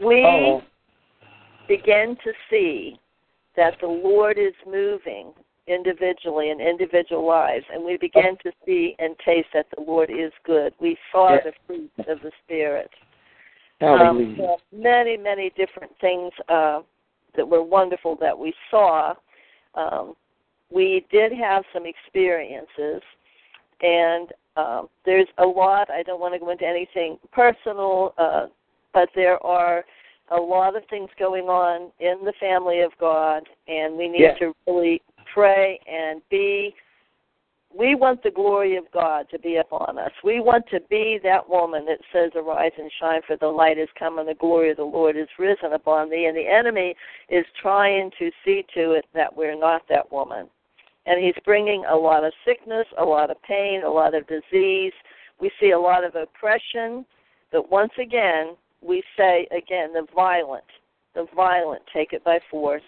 We 0.00 0.24
Oh. 0.24 0.62
begin 1.66 2.16
to 2.16 2.32
see 2.48 2.98
that 3.56 3.78
the 3.80 3.88
Lord 3.88 4.38
is 4.38 4.54
moving 4.64 5.34
individually 5.66 6.50
in 6.50 6.60
individual 6.60 7.24
lives, 7.24 7.64
and 7.72 7.84
we 7.84 7.96
begin 7.96 8.36
to 8.44 8.52
see 8.64 8.94
and 8.98 9.18
taste 9.18 9.48
that 9.52 9.66
the 9.70 9.82
Lord 9.82 10.10
is 10.10 10.32
good. 10.44 10.72
We 10.78 10.96
saw 11.10 11.32
Yes. 11.32 11.44
the 11.44 11.52
fruits 11.66 12.08
of 12.08 12.20
the 12.20 12.30
Spirit. 12.44 12.90
Um, 13.80 14.36
many, 14.72 15.16
many 15.16 15.50
different 15.50 15.96
things 15.98 16.32
uh, 16.48 16.82
that 17.34 17.46
were 17.46 17.62
wonderful 17.62 18.14
that 18.16 18.38
we 18.38 18.54
saw. 18.70 19.14
Um, 19.76 20.14
we 20.72 21.06
did 21.10 21.32
have 21.32 21.64
some 21.72 21.84
experiences, 21.86 23.02
and 23.82 24.32
um, 24.56 24.88
there's 25.04 25.28
a 25.38 25.44
lot. 25.44 25.90
I 25.90 26.02
don't 26.02 26.20
want 26.20 26.34
to 26.34 26.40
go 26.40 26.50
into 26.50 26.66
anything 26.66 27.18
personal, 27.32 28.14
uh, 28.18 28.46
but 28.92 29.08
there 29.14 29.44
are 29.44 29.84
a 30.30 30.36
lot 30.36 30.76
of 30.76 30.82
things 30.90 31.08
going 31.18 31.44
on 31.44 31.92
in 32.00 32.24
the 32.24 32.32
family 32.40 32.80
of 32.80 32.90
God, 32.98 33.44
and 33.68 33.96
we 33.96 34.08
need 34.08 34.22
Yes. 34.22 34.38
to 34.40 34.54
really 34.66 35.02
pray 35.32 35.78
and 35.86 36.20
be 36.30 36.74
we 37.76 37.94
want 37.94 38.22
the 38.22 38.30
glory 38.30 38.76
of 38.76 38.84
God 38.92 39.26
to 39.30 39.38
be 39.38 39.56
upon 39.56 39.98
us. 39.98 40.10
We 40.24 40.40
want 40.40 40.64
to 40.70 40.80
be 40.88 41.18
that 41.22 41.48
woman 41.48 41.84
that 41.86 41.98
says, 42.12 42.30
Arise 42.34 42.72
and 42.78 42.90
shine, 43.00 43.20
for 43.26 43.36
the 43.36 43.48
light 43.48 43.78
is 43.78 43.88
come, 43.98 44.18
and 44.18 44.28
the 44.28 44.34
glory 44.34 44.70
of 44.70 44.78
the 44.78 44.84
Lord 44.84 45.16
is 45.16 45.28
risen 45.38 45.72
upon 45.72 46.10
thee. 46.10 46.26
And 46.26 46.36
the 46.36 46.46
enemy 46.46 46.94
is 47.28 47.44
trying 47.60 48.10
to 48.18 48.30
see 48.44 48.64
to 48.74 48.92
it 48.92 49.04
that 49.14 49.36
we're 49.36 49.58
not 49.58 49.82
that 49.88 50.10
woman. 50.10 50.48
And 51.06 51.22
he's 51.22 51.34
bringing 51.44 51.84
a 51.84 51.94
lot 51.94 52.24
of 52.24 52.32
sickness, 52.44 52.86
a 52.98 53.04
lot 53.04 53.30
of 53.30 53.40
pain, 53.42 53.82
a 53.84 53.90
lot 53.90 54.14
of 54.14 54.26
disease. 54.26 54.92
We 55.40 55.50
see 55.60 55.70
a 55.70 55.78
lot 55.78 56.04
of 56.04 56.14
oppression. 56.14 57.04
But 57.52 57.70
once 57.70 57.92
again, 58.00 58.56
we 58.80 59.02
say, 59.16 59.46
again, 59.56 59.92
the 59.92 60.06
violent, 60.14 60.64
the 61.14 61.26
violent 61.34 61.82
take 61.92 62.12
it 62.12 62.24
by 62.24 62.40
force. 62.50 62.82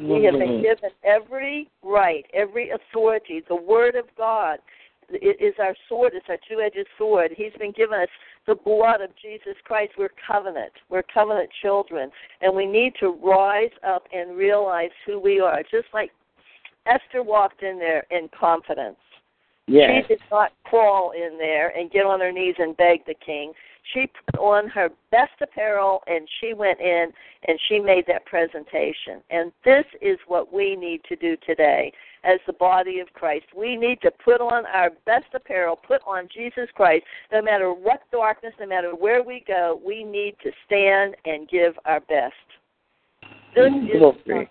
We 0.00 0.24
have 0.24 0.34
been 0.34 0.62
given 0.62 0.90
every 1.04 1.68
right, 1.82 2.24
every 2.32 2.70
authority. 2.70 3.42
The 3.48 3.56
Word 3.56 3.94
of 3.96 4.04
God 4.16 4.58
it 5.12 5.40
is 5.40 5.54
our 5.58 5.74
sword. 5.88 6.12
It's 6.14 6.26
our 6.28 6.38
two-edged 6.48 6.86
sword. 6.96 7.32
He's 7.36 7.52
been 7.58 7.72
given 7.72 8.00
us 8.00 8.08
the 8.46 8.54
blood 8.54 9.00
of 9.00 9.10
Jesus 9.20 9.54
Christ. 9.64 9.92
We're 9.98 10.10
covenant. 10.26 10.72
We're 10.88 11.02
covenant 11.02 11.50
children, 11.62 12.10
and 12.40 12.54
we 12.54 12.66
need 12.66 12.94
to 13.00 13.10
rise 13.22 13.70
up 13.86 14.04
and 14.12 14.36
realize 14.36 14.90
who 15.06 15.18
we 15.20 15.40
are. 15.40 15.62
Just 15.62 15.88
like 15.92 16.10
Esther 16.86 17.22
walked 17.22 17.62
in 17.62 17.78
there 17.78 18.04
in 18.10 18.28
confidence. 18.38 18.96
Yes. 19.70 20.04
She 20.08 20.14
did 20.14 20.22
not 20.30 20.52
crawl 20.64 21.12
in 21.12 21.38
there 21.38 21.68
and 21.76 21.90
get 21.90 22.04
on 22.04 22.20
her 22.20 22.32
knees 22.32 22.56
and 22.58 22.76
beg 22.76 23.06
the 23.06 23.14
king. 23.14 23.52
She 23.94 24.10
put 24.26 24.40
on 24.40 24.68
her 24.68 24.90
best 25.10 25.32
apparel 25.40 26.02
and 26.06 26.28
she 26.40 26.54
went 26.54 26.80
in 26.80 27.06
and 27.46 27.58
she 27.68 27.78
made 27.78 28.04
that 28.08 28.26
presentation. 28.26 29.22
And 29.30 29.52
this 29.64 29.84
is 30.02 30.18
what 30.26 30.52
we 30.52 30.76
need 30.76 31.02
to 31.08 31.16
do 31.16 31.36
today 31.46 31.92
as 32.24 32.38
the 32.46 32.52
body 32.52 32.98
of 32.98 33.12
Christ. 33.14 33.46
We 33.56 33.76
need 33.76 34.00
to 34.02 34.10
put 34.10 34.40
on 34.40 34.66
our 34.66 34.90
best 35.06 35.26
apparel, 35.34 35.76
put 35.76 36.02
on 36.06 36.28
Jesus 36.34 36.68
Christ. 36.74 37.04
No 37.32 37.40
matter 37.40 37.72
what 37.72 38.00
darkness, 38.12 38.52
no 38.60 38.66
matter 38.66 38.94
where 38.94 39.22
we 39.22 39.44
go, 39.46 39.80
we 39.84 40.04
need 40.04 40.34
to 40.42 40.50
stand 40.66 41.16
and 41.24 41.48
give 41.48 41.74
our 41.84 42.00
best. 42.00 42.34
This 43.54 43.70
is. 44.26 44.46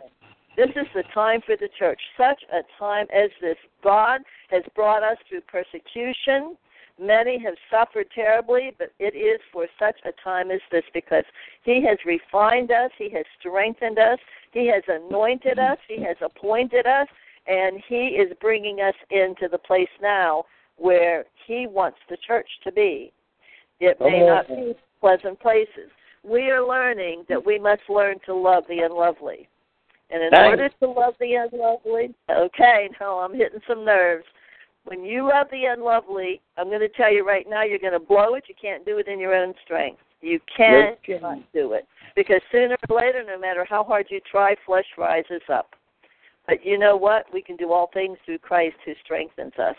This 0.60 0.76
is 0.76 0.88
the 0.94 1.04
time 1.14 1.40
for 1.46 1.56
the 1.56 1.70
church, 1.80 2.02
such 2.18 2.44
a 2.52 2.60
time 2.78 3.08
as 3.16 3.30
this. 3.40 3.56
God 3.82 4.20
has 4.50 4.62
brought 4.76 5.04
us 5.04 5.16
through 5.30 5.42
persecution. 5.42 6.58
Many 7.00 7.42
have 7.42 7.54
suffered 7.72 8.08
terribly, 8.14 8.76
but 8.78 8.92
it 9.00 9.16
is 9.16 9.40
for 9.54 9.68
such 9.80 9.96
a 10.04 10.12
time 10.22 10.52
as 10.52 10.60
this 10.70 10.84
because 10.94 11.24
He 11.64 11.82
has 11.88 11.98
refined 12.06 12.72
us, 12.72 12.92
He 12.98 13.10
has 13.12 13.24
strengthened 13.40 14.00
us, 14.00 14.20
He 14.52 14.68
has 14.68 14.84
anointed 14.90 15.60
us, 15.60 15.78
He 15.88 16.04
has 16.04 16.18
appointed 16.22 16.86
us, 16.86 17.08
and 17.48 17.82
He 17.88 18.18
is 18.20 18.34
bringing 18.42 18.82
us 18.82 18.96
into 19.12 19.48
the 19.50 19.60
place 19.60 19.88
now 20.02 20.44
where 20.76 21.24
He 21.48 21.68
wants 21.68 22.00
the 22.10 22.18
church 22.28 22.50
to 22.66 22.72
be. 22.74 23.14
It 23.80 23.98
may 24.02 24.26
not 24.26 24.50
be 24.50 24.74
pleasant 25.00 25.40
places. 25.40 25.90
We 26.24 26.52
are 26.52 26.68
learning 26.68 27.24
that 27.30 27.46
we 27.46 27.60
must 27.60 27.84
learn 27.88 28.18
to 28.26 28.36
love 28.36 28.66
the 28.68 28.80
unlovely. 28.80 29.48
And 30.12 30.24
in 30.24 30.34
order 30.34 30.70
to 30.82 30.88
love 30.88 31.14
the 31.20 31.36
unlovely, 31.36 32.16
okay, 32.32 32.90
no, 33.00 33.20
I'm 33.20 33.34
hitting 33.34 33.62
some 33.68 33.86
nerves. 33.86 34.26
When 34.86 35.04
you 35.04 35.30
love 35.30 35.48
the 35.52 35.66
unlovely, 35.66 36.42
I'm 36.58 36.68
going 36.68 36.80
to 36.80 36.90
tell 36.90 37.14
you 37.14 37.28
right 37.28 37.46
now, 37.48 37.64
you're 37.64 37.78
going 37.78 37.94
to 37.94 38.00
blow 38.00 38.34
it. 38.34 38.46
You 38.48 38.56
can't 38.60 38.86
do 38.86 38.98
it 38.98 39.08
in 39.08 39.20
your 39.20 39.36
own 39.36 39.54
strength. 39.64 40.02
You 40.22 40.40
can't 40.56 40.98
Okay. 41.08 41.46
do 41.54 41.74
it 41.74 41.88
because 42.16 42.42
sooner 42.52 42.76
or 42.90 42.98
later, 42.98 43.24
no 43.24 43.38
matter 43.40 43.66
how 43.70 43.84
hard 43.84 44.08
you 44.10 44.20
try, 44.30 44.56
flesh 44.66 44.88
rises 44.98 45.42
up. 45.48 45.76
But 46.48 46.66
you 46.66 46.78
know 46.78 46.98
what? 46.98 47.32
We 47.32 47.42
can 47.42 47.56
do 47.56 47.72
all 47.72 47.90
things 47.94 48.18
through 48.26 48.40
Christ 48.40 48.76
who 48.86 48.94
strengthens 49.04 49.54
us. 49.58 49.76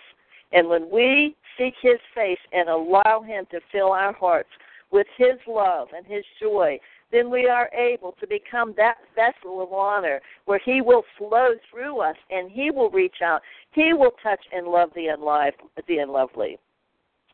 And 0.53 0.69
when 0.69 0.89
we 0.91 1.37
seek 1.59 1.75
His 1.83 1.99
face 2.15 2.39
and 2.53 2.69
allow 2.69 3.23
Him 3.27 3.47
to 3.51 3.61
fill 3.73 3.93
our 3.93 4.13
hearts 4.13 4.49
with 4.91 5.07
His 5.17 5.37
love 5.47 5.89
and 5.95 6.07
His 6.07 6.25
joy, 6.41 6.79
then 7.13 7.31
we 7.31 7.49
are 7.49 7.69
able 7.75 8.13
to 8.21 8.27
become 8.27 8.75
that 8.77 8.99
vessel 9.15 9.63
of 9.63 9.73
honor 9.73 10.21
where 10.45 10.61
He 10.65 10.81
will 10.81 11.05
flow 11.19 11.55
through 11.71 12.01
us 12.01 12.17
and 12.31 12.51
He 12.51 12.71
will 12.71 12.91
reach 12.91 13.17
out. 13.23 13.43
He 13.73 13.93
will 13.93 14.13
touch 14.23 14.41
and 14.53 14.67
love 14.67 14.91
the 14.95 15.07
unlive, 15.07 15.53
the 15.89 15.99
unlovely. 15.99 16.59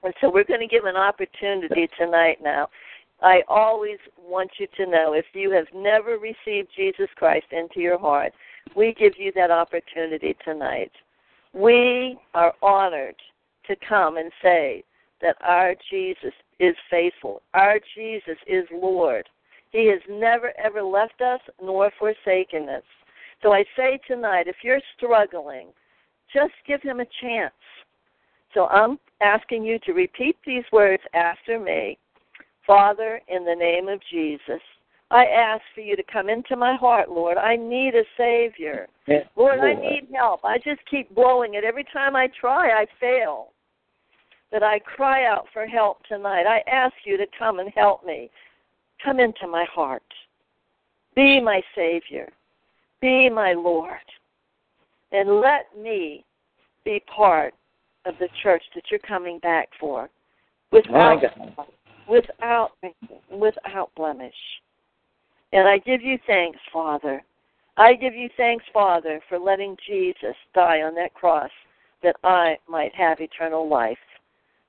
And 0.02 0.14
so 0.20 0.30
we're 0.30 0.44
going 0.44 0.60
to 0.60 0.66
give 0.66 0.84
an 0.84 0.96
opportunity 0.96 1.88
tonight 1.98 2.38
now. 2.42 2.68
I 3.22 3.40
always 3.48 3.98
want 4.18 4.50
you 4.58 4.66
to 4.76 4.86
know 4.86 5.14
if 5.14 5.24
you 5.32 5.50
have 5.52 5.66
never 5.74 6.18
received 6.18 6.68
Jesus 6.76 7.08
Christ 7.16 7.46
into 7.50 7.80
your 7.80 7.98
heart, 7.98 8.32
we 8.74 8.94
give 8.98 9.14
you 9.16 9.32
that 9.34 9.50
opportunity 9.50 10.36
tonight. 10.44 10.92
We 11.52 12.18
are 12.34 12.52
honored 12.62 13.16
to 13.68 13.76
come 13.88 14.18
and 14.18 14.30
say 14.42 14.84
that 15.22 15.36
our 15.40 15.74
Jesus 15.90 16.34
is 16.60 16.74
faithful. 16.90 17.42
Our 17.54 17.80
Jesus 17.94 18.36
is 18.46 18.64
Lord. 18.70 19.26
He 19.76 19.86
has 19.88 20.00
never, 20.08 20.52
ever 20.62 20.82
left 20.82 21.20
us 21.20 21.40
nor 21.62 21.90
forsaken 21.98 22.68
us. 22.70 22.82
So 23.42 23.52
I 23.52 23.62
say 23.76 23.98
tonight, 24.08 24.46
if 24.48 24.56
you're 24.64 24.80
struggling, 24.96 25.68
just 26.32 26.54
give 26.66 26.80
him 26.80 27.00
a 27.00 27.06
chance. 27.20 27.52
So 28.54 28.66
I'm 28.68 28.98
asking 29.20 29.64
you 29.64 29.78
to 29.80 29.92
repeat 29.92 30.36
these 30.46 30.64
words 30.72 31.02
after 31.12 31.60
me. 31.60 31.98
Father, 32.66 33.20
in 33.28 33.44
the 33.44 33.54
name 33.54 33.88
of 33.88 34.00
Jesus, 34.10 34.62
I 35.10 35.26
ask 35.26 35.62
for 35.74 35.82
you 35.82 35.94
to 35.94 36.02
come 36.10 36.30
into 36.30 36.56
my 36.56 36.74
heart, 36.74 37.10
Lord. 37.10 37.36
I 37.36 37.54
need 37.56 37.94
a 37.94 38.04
Savior. 38.16 38.88
Yes, 39.06 39.26
Lord, 39.36 39.60
I 39.60 39.74
need 39.74 40.08
help. 40.14 40.40
I 40.42 40.56
just 40.56 40.80
keep 40.90 41.14
blowing 41.14 41.54
it. 41.54 41.64
Every 41.64 41.84
time 41.92 42.16
I 42.16 42.28
try, 42.40 42.70
I 42.70 42.86
fail. 42.98 43.48
that 44.52 44.62
I 44.62 44.78
cry 44.78 45.26
out 45.26 45.46
for 45.52 45.66
help 45.66 45.98
tonight. 46.06 46.44
I 46.46 46.62
ask 46.70 46.94
you 47.04 47.16
to 47.18 47.26
come 47.38 47.58
and 47.58 47.70
help 47.74 48.06
me. 48.06 48.30
Come 49.06 49.20
into 49.20 49.46
my 49.46 49.64
heart. 49.72 50.02
Be 51.14 51.40
my 51.40 51.62
Savior. 51.76 52.28
Be 53.00 53.30
my 53.30 53.52
Lord. 53.52 54.00
And 55.12 55.40
let 55.40 55.66
me 55.80 56.24
be 56.84 57.00
part 57.06 57.54
of 58.04 58.14
the 58.18 58.28
church 58.42 58.64
that 58.74 58.82
you're 58.90 58.98
coming 58.98 59.38
back 59.38 59.68
for 59.78 60.10
without 60.72 61.22
without 62.08 62.72
without 63.30 63.90
blemish. 63.94 64.34
And 65.52 65.68
I 65.68 65.78
give 65.78 66.02
you 66.02 66.18
thanks, 66.26 66.58
Father. 66.72 67.22
I 67.76 67.94
give 67.94 68.14
you 68.14 68.28
thanks, 68.36 68.64
Father, 68.74 69.20
for 69.28 69.38
letting 69.38 69.76
Jesus 69.86 70.34
die 70.52 70.82
on 70.82 70.96
that 70.96 71.14
cross 71.14 71.50
that 72.02 72.16
I 72.24 72.56
might 72.68 72.94
have 72.96 73.20
eternal 73.20 73.68
life. 73.68 73.98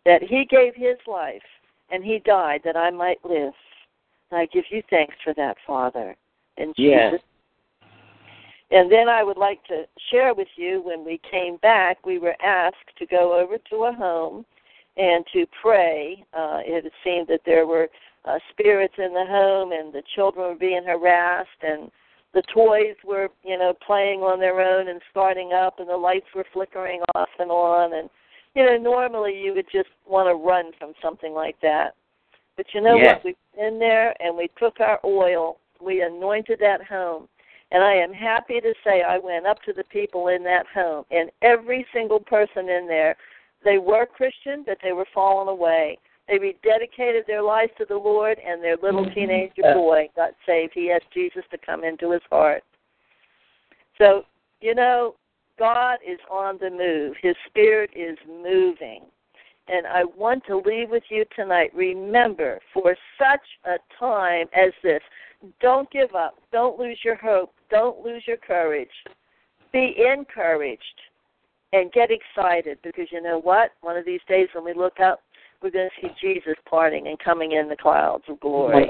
That 0.05 0.21
he 0.21 0.45
gave 0.45 0.75
his 0.75 0.97
life 1.07 1.41
and 1.89 2.03
he 2.03 2.19
died 2.19 2.61
that 2.65 2.77
I 2.77 2.91
might 2.91 3.25
live. 3.25 3.53
I 4.32 4.45
give 4.47 4.65
you 4.69 4.82
thanks 4.89 5.15
for 5.23 5.34
that, 5.36 5.57
Father. 5.65 6.15
In 6.57 6.73
yes. 6.78 7.13
Jesus. 7.13 7.25
And 8.69 8.91
then 8.91 9.07
I 9.07 9.23
would 9.23 9.38
like 9.38 9.63
to 9.65 9.86
share 10.11 10.34
with 10.34 10.49
you 10.57 10.82
when 10.84 11.05
we 11.05 11.21
came 11.30 11.55
back, 11.57 12.05
we 12.05 12.19
were 12.19 12.36
asked 12.43 12.75
to 12.99 13.05
go 13.05 13.39
over 13.39 13.57
to 13.69 13.75
a 13.86 13.93
home 13.93 14.45
and 14.97 15.23
to 15.32 15.45
pray. 15.61 16.25
Uh, 16.34 16.59
it 16.65 16.91
seemed 17.03 17.28
that 17.28 17.41
there 17.45 17.65
were 17.65 17.88
uh, 18.25 18.39
spirits 18.51 18.95
in 18.97 19.13
the 19.13 19.25
home 19.25 19.71
and 19.71 19.93
the 19.93 20.03
children 20.15 20.49
were 20.49 20.55
being 20.55 20.84
harassed 20.86 21.47
and 21.61 21.89
the 22.34 22.43
toys 22.53 22.95
were, 23.05 23.30
you 23.43 23.57
know, 23.57 23.73
playing 23.86 24.19
on 24.19 24.39
their 24.39 24.59
own 24.59 24.89
and 24.89 25.01
starting 25.09 25.53
up 25.53 25.80
and 25.80 25.88
the 25.88 25.95
lights 25.95 26.28
were 26.36 26.45
flickering 26.51 27.01
off 27.15 27.30
and 27.39 27.49
on 27.49 27.93
and 27.93 28.09
you 28.57 28.65
know, 28.65 28.75
normally 28.75 29.39
you 29.39 29.53
would 29.53 29.67
just 29.71 29.89
want 30.07 30.28
to 30.28 30.34
run 30.34 30.71
from 30.80 30.93
something 30.99 31.32
like 31.32 31.55
that. 31.61 31.93
But 32.57 32.65
you 32.73 32.81
know 32.81 32.97
yes. 32.97 33.23
what? 33.23 33.23
We 33.23 33.35
went 33.55 33.73
in 33.73 33.79
there 33.79 34.19
and 34.21 34.35
we 34.35 34.49
took 34.59 34.79
our 34.79 34.99
oil, 35.05 35.59
we 35.79 36.01
anointed 36.01 36.59
that 36.59 36.83
home. 36.83 37.29
And 37.71 37.83
I 37.83 37.93
am 37.93 38.13
happy 38.13 38.59
to 38.61 38.73
say 38.83 39.03
I 39.03 39.17
went 39.19 39.45
up 39.45 39.61
to 39.63 39.73
the 39.73 39.83
people 39.85 40.29
in 40.29 40.43
that 40.43 40.65
home, 40.73 41.03
and 41.11 41.29
every 41.41 41.85
single 41.93 42.19
person 42.19 42.69
in 42.69 42.87
there, 42.87 43.17
they 43.65 43.77
were 43.77 44.05
Christian, 44.05 44.63
but 44.65 44.77
they 44.81 44.93
were 44.93 45.07
falling 45.13 45.49
away. 45.49 45.97
They 46.29 46.39
rededicated 46.39 47.25
their 47.27 47.41
lives 47.41 47.71
to 47.77 47.85
the 47.85 47.97
Lord, 47.97 48.37
and 48.39 48.63
their 48.63 48.77
little 48.77 49.03
Mm-hmm. 49.03 49.13
teenager 49.13 49.73
boy 49.73 50.09
got 50.15 50.31
saved. 50.45 50.73
He 50.75 50.91
asked 50.91 51.11
Jesus 51.13 51.43
to 51.51 51.57
come 51.57 51.83
into 51.83 52.11
his 52.11 52.21
heart. 52.29 52.63
So, 53.97 54.23
you 54.61 54.73
know, 54.73 55.15
God 55.59 55.97
is 56.07 56.19
on 56.31 56.57
the 56.59 56.69
move. 56.69 57.15
His 57.21 57.35
spirit 57.47 57.89
is 57.95 58.17
moving. 58.27 59.01
And 59.70 59.86
I 59.86 60.03
want 60.03 60.43
to 60.47 60.57
leave 60.57 60.89
with 60.89 61.03
you 61.09 61.26
tonight. 61.36 61.72
Remember, 61.74 62.59
for 62.74 62.95
such 63.18 63.41
a 63.65 63.76
time 63.99 64.47
as 64.55 64.72
this, 64.82 65.01
don't 65.61 65.89
give 65.91 66.15
up. 66.15 66.36
Don't 66.51 66.80
lose 66.80 66.99
your 67.03 67.18
hope. 67.18 67.53
Don't 67.70 68.03
lose 68.03 68.24
your 68.26 68.38
courage. 68.38 68.89
Be 69.74 69.95
encouraged 69.97 70.84
and 71.74 71.91
get 71.91 72.09
excited 72.11 72.80
because 72.84 73.07
you 73.11 73.22
know 73.22 73.39
what? 73.39 73.72
One 73.82 73.97
of 73.97 74.05
these 74.05 74.22
days 74.28 74.47
when 74.53 74.63
we 74.63 74.74
look 74.74 74.99
up, 74.99 75.22
we're 75.61 75.72
going 75.72 75.89
to 75.89 76.07
see 76.07 76.13
Jesus 76.22 76.55
parting 76.70 77.07
and 77.07 77.20
coming 77.20 77.53
in 77.53 77.68
the 77.68 77.76
clouds 77.76 78.24
of 78.30 78.39
glory. 78.39 78.88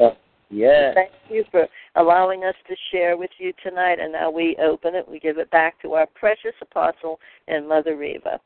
Yes. 0.50 0.96
Thank 0.96 1.12
you 1.30 1.44
for 1.52 1.68
allowing 1.96 2.44
us 2.44 2.56
to 2.70 2.76
share 2.92 3.18
with 3.18 3.32
you 3.38 3.52
tonight. 3.64 4.00
And 4.00 4.14
now 4.14 4.30
we 4.30 4.56
open 4.64 4.96
it. 4.96 5.08
We 5.08 5.20
give 5.20 5.38
it 5.38 5.52
back 5.52 5.82
to 5.82 5.94
our 5.94 6.06
precious 6.06 6.54
apostle 6.62 7.20
and 7.48 7.68
Mother 7.68 7.98
Reva. 7.98 8.40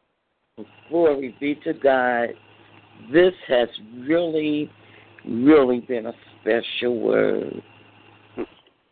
Glory 0.89 1.35
be 1.39 1.55
to 1.63 1.73
God. 1.73 2.29
This 3.11 3.33
has 3.47 3.69
really, 4.07 4.69
really 5.25 5.79
been 5.79 6.07
a 6.07 6.13
special 6.41 6.99
word. 6.99 7.61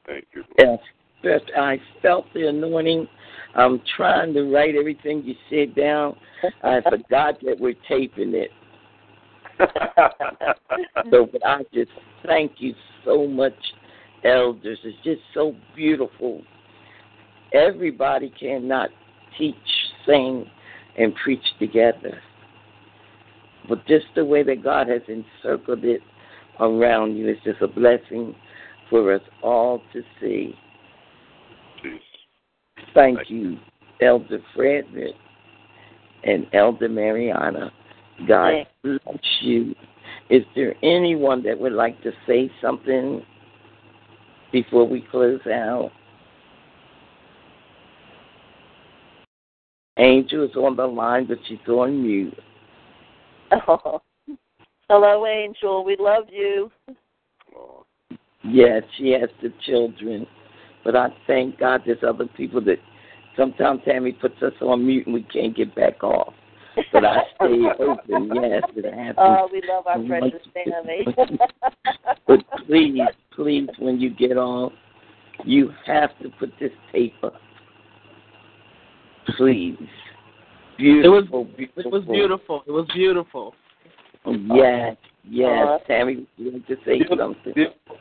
Thank 0.06 0.26
you. 0.34 0.44
Yes. 0.58 0.80
I 1.58 1.78
felt 2.02 2.26
the 2.34 2.48
anointing. 2.48 3.08
I'm 3.56 3.82
trying 3.98 4.34
to 4.34 4.44
write 4.54 4.76
everything 4.76 5.24
you 5.24 5.36
said 5.50 5.76
down. 5.76 6.16
I 6.64 6.80
forgot 6.82 7.42
that 7.42 7.60
we're 7.60 7.76
taping 7.88 8.34
it. 8.34 8.52
So, 11.12 11.28
but 11.32 11.46
I 11.46 11.64
just 11.74 11.92
thank 12.26 12.54
you 12.58 12.74
so 13.04 13.28
much, 13.28 13.54
elders. 14.24 14.78
It's 14.84 14.98
just 15.04 15.22
so 15.34 15.56
beautiful. 15.76 16.42
Everybody 17.54 18.32
cannot 18.40 18.90
teach, 19.38 19.56
sing, 20.06 20.46
and 20.98 21.14
preach 21.16 21.44
together. 21.60 22.20
But 23.68 23.86
just 23.88 24.06
the 24.16 24.26
way 24.26 24.44
that 24.44 24.64
God 24.64 24.88
has 24.88 25.02
encircled 25.08 25.84
it 25.84 26.02
around 26.60 27.16
you 27.16 27.30
is 27.30 27.38
just 27.44 27.62
a 27.62 27.68
blessing 27.68 28.36
for 28.90 29.14
us 29.14 29.22
all 29.44 29.82
to 29.94 30.02
see. 30.20 30.56
Jeez. 31.84 32.00
Thank 32.94 33.18
Thank 33.18 33.30
you, 33.30 33.58
Elder 34.02 34.40
Frederick 34.56 35.16
and 36.24 36.48
Elder 36.54 36.90
Mariana. 36.90 37.72
God 38.28 38.66
Thank 38.84 39.02
bless 39.06 39.24
you. 39.42 39.76
Is 40.30 40.44
there 40.56 40.76
anyone 40.84 41.44
that 41.44 41.60
would 41.60 41.74
like 41.74 42.02
to 42.04 42.12
say 42.28 42.52
something 42.62 43.24
before 44.52 44.88
we 44.88 45.06
close 45.12 45.42
out? 45.48 45.92
Angel 50.00 50.46
is 50.46 50.56
on 50.56 50.78
the 50.78 50.88
line, 50.88 51.28
but 51.28 51.38
she's 51.48 51.60
on 51.68 52.04
mute. 52.04 52.38
Oh. 53.68 54.02
Hello, 54.90 55.26
Angel. 55.28 55.84
We 55.84 55.96
love 56.00 56.26
you. 56.32 56.72
Oh, 57.56 57.86
Yes, 58.44 58.84
she 58.98 59.10
has 59.12 59.30
the 59.42 59.52
children. 59.66 60.26
But 60.84 60.96
I 60.96 61.10
thank 61.28 61.60
God 61.60 61.82
there's 61.86 62.04
other 62.08 62.26
people 62.38 62.62
that 62.62 62.78
sometimes 63.38 63.82
Tammy 63.86 64.12
puts 64.12 64.42
us 64.42 64.54
on 64.62 64.86
mute 64.86 65.06
and 65.06 65.14
we 65.14 65.24
can't 65.24 65.56
get 65.56 65.76
back 65.76 66.04
off. 66.04 66.34
But 66.92 67.06
I 67.06 67.18
stay 67.36 67.62
open, 67.80 68.32
yes, 68.36 68.64
it 68.76 68.86
happens. 68.86 69.16
Oh, 69.18 69.50
we 69.52 69.62
love 69.68 69.86
our 69.88 70.00
precious 70.04 70.48
Tammy. 70.54 71.06
But 72.28 72.40
please, 72.68 73.02
please, 73.36 73.70
when 73.80 74.00
you 74.00 74.10
get 74.10 74.38
off, 74.38 74.72
you 75.44 75.72
have 75.86 76.18
to 76.20 76.30
put 76.40 76.52
this 76.60 76.72
tape 76.92 77.16
up. 77.24 77.34
Please. 79.38 79.78
Beautiful, 80.78 81.46
beautiful. 81.46 81.84
It 81.84 81.92
was 81.92 82.04
beautiful. 82.06 82.64
It 82.68 82.72
was 82.72 82.88
beautiful. 82.94 83.54
Oh, 84.26 84.34
yes, 84.54 84.96
yes. 85.28 85.66
Aw. 85.68 85.78
Tammy, 85.88 86.16
would 86.16 86.28
you 86.38 86.52
like 86.52 86.68
to 86.68 86.76
say 86.86 87.02
something? 87.18 87.54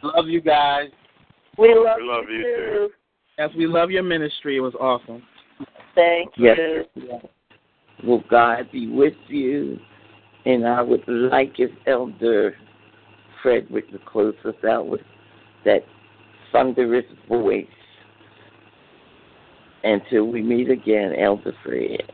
Love 0.03 0.29
you 0.29 0.41
guys. 0.41 0.91
we 1.57 1.75
love, 1.75 1.97
We 1.99 2.05
love 2.05 2.25
you 2.29 2.43
too. 2.43 2.89
Yes, 3.39 3.51
we 3.57 3.67
love 3.67 3.91
your 3.91 4.03
ministry. 4.03 4.57
It 4.57 4.61
was 4.61 4.75
awesome. 4.81 5.23
Thank 5.95 6.31
Yes. 6.37 6.57
you. 6.59 6.85
yes. 6.95 7.25
Will 8.05 8.23
God 8.31 8.71
be 8.71 8.89
with 8.89 9.15
you? 9.29 9.79
And 10.45 10.67
I 10.67 10.83
would 10.83 11.03
like 11.07 11.59
if 11.59 11.71
Elder 11.87 12.55
Frederick 13.43 13.91
to 13.91 13.99
close 13.99 14.35
us 14.45 14.55
out 14.69 14.87
with 14.87 15.01
that 15.65 15.85
thunderous 16.53 17.05
voice. 17.29 17.67
Until 19.89 20.25
we 20.27 20.43
meet 20.43 20.69
again, 20.69 21.15
Elder 21.19 21.55
Fred. 21.65 22.13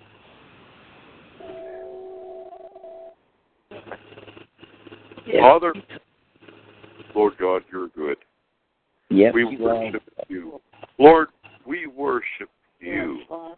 Father, 5.41 5.75
Lord 7.16 7.33
God, 7.41 7.62
you're 7.72 7.89
good. 7.89 8.16
Yes, 9.11 9.35
We 9.35 9.41
you 9.59 9.66
are. 9.66 9.87
worship 9.87 10.03
you. 10.29 10.61
Lord, 11.01 11.29
we 11.66 11.89
worship 11.89 12.49
you. 12.79 13.18
Yes, 13.29 13.57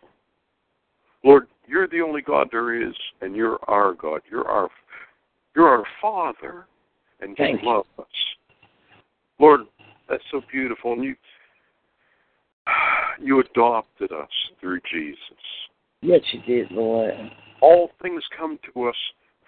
Lord, 1.23 1.49
you're 1.67 1.87
the 1.87 2.01
only 2.01 2.23
God 2.23 2.49
there 2.51 2.83
is, 2.89 2.95
and 3.21 3.37
you're 3.37 3.59
our 3.69 3.93
God. 3.93 4.23
You're 4.31 4.49
our 4.49 4.71
you're 5.55 5.69
our 5.69 5.85
Father, 6.01 6.64
and 7.21 7.37
Thank 7.37 7.61
you 7.61 7.69
you. 7.69 7.75
love 7.75 7.87
us. 7.99 8.07
Lord, 9.39 9.61
that's 10.09 10.25
so 10.31 10.41
beautiful. 10.51 10.95
And 10.95 11.05
you 11.05 11.17
you 13.21 13.41
adopted 13.41 14.12
us 14.12 14.29
through 14.61 14.81
Jesus. 14.93 15.19
Yes, 16.03 16.21
you 16.33 16.41
did, 16.43 16.71
Lord. 16.71 17.14
All 17.61 17.91
things 18.03 18.23
come 18.37 18.59
to 18.73 18.89
us 18.89 18.97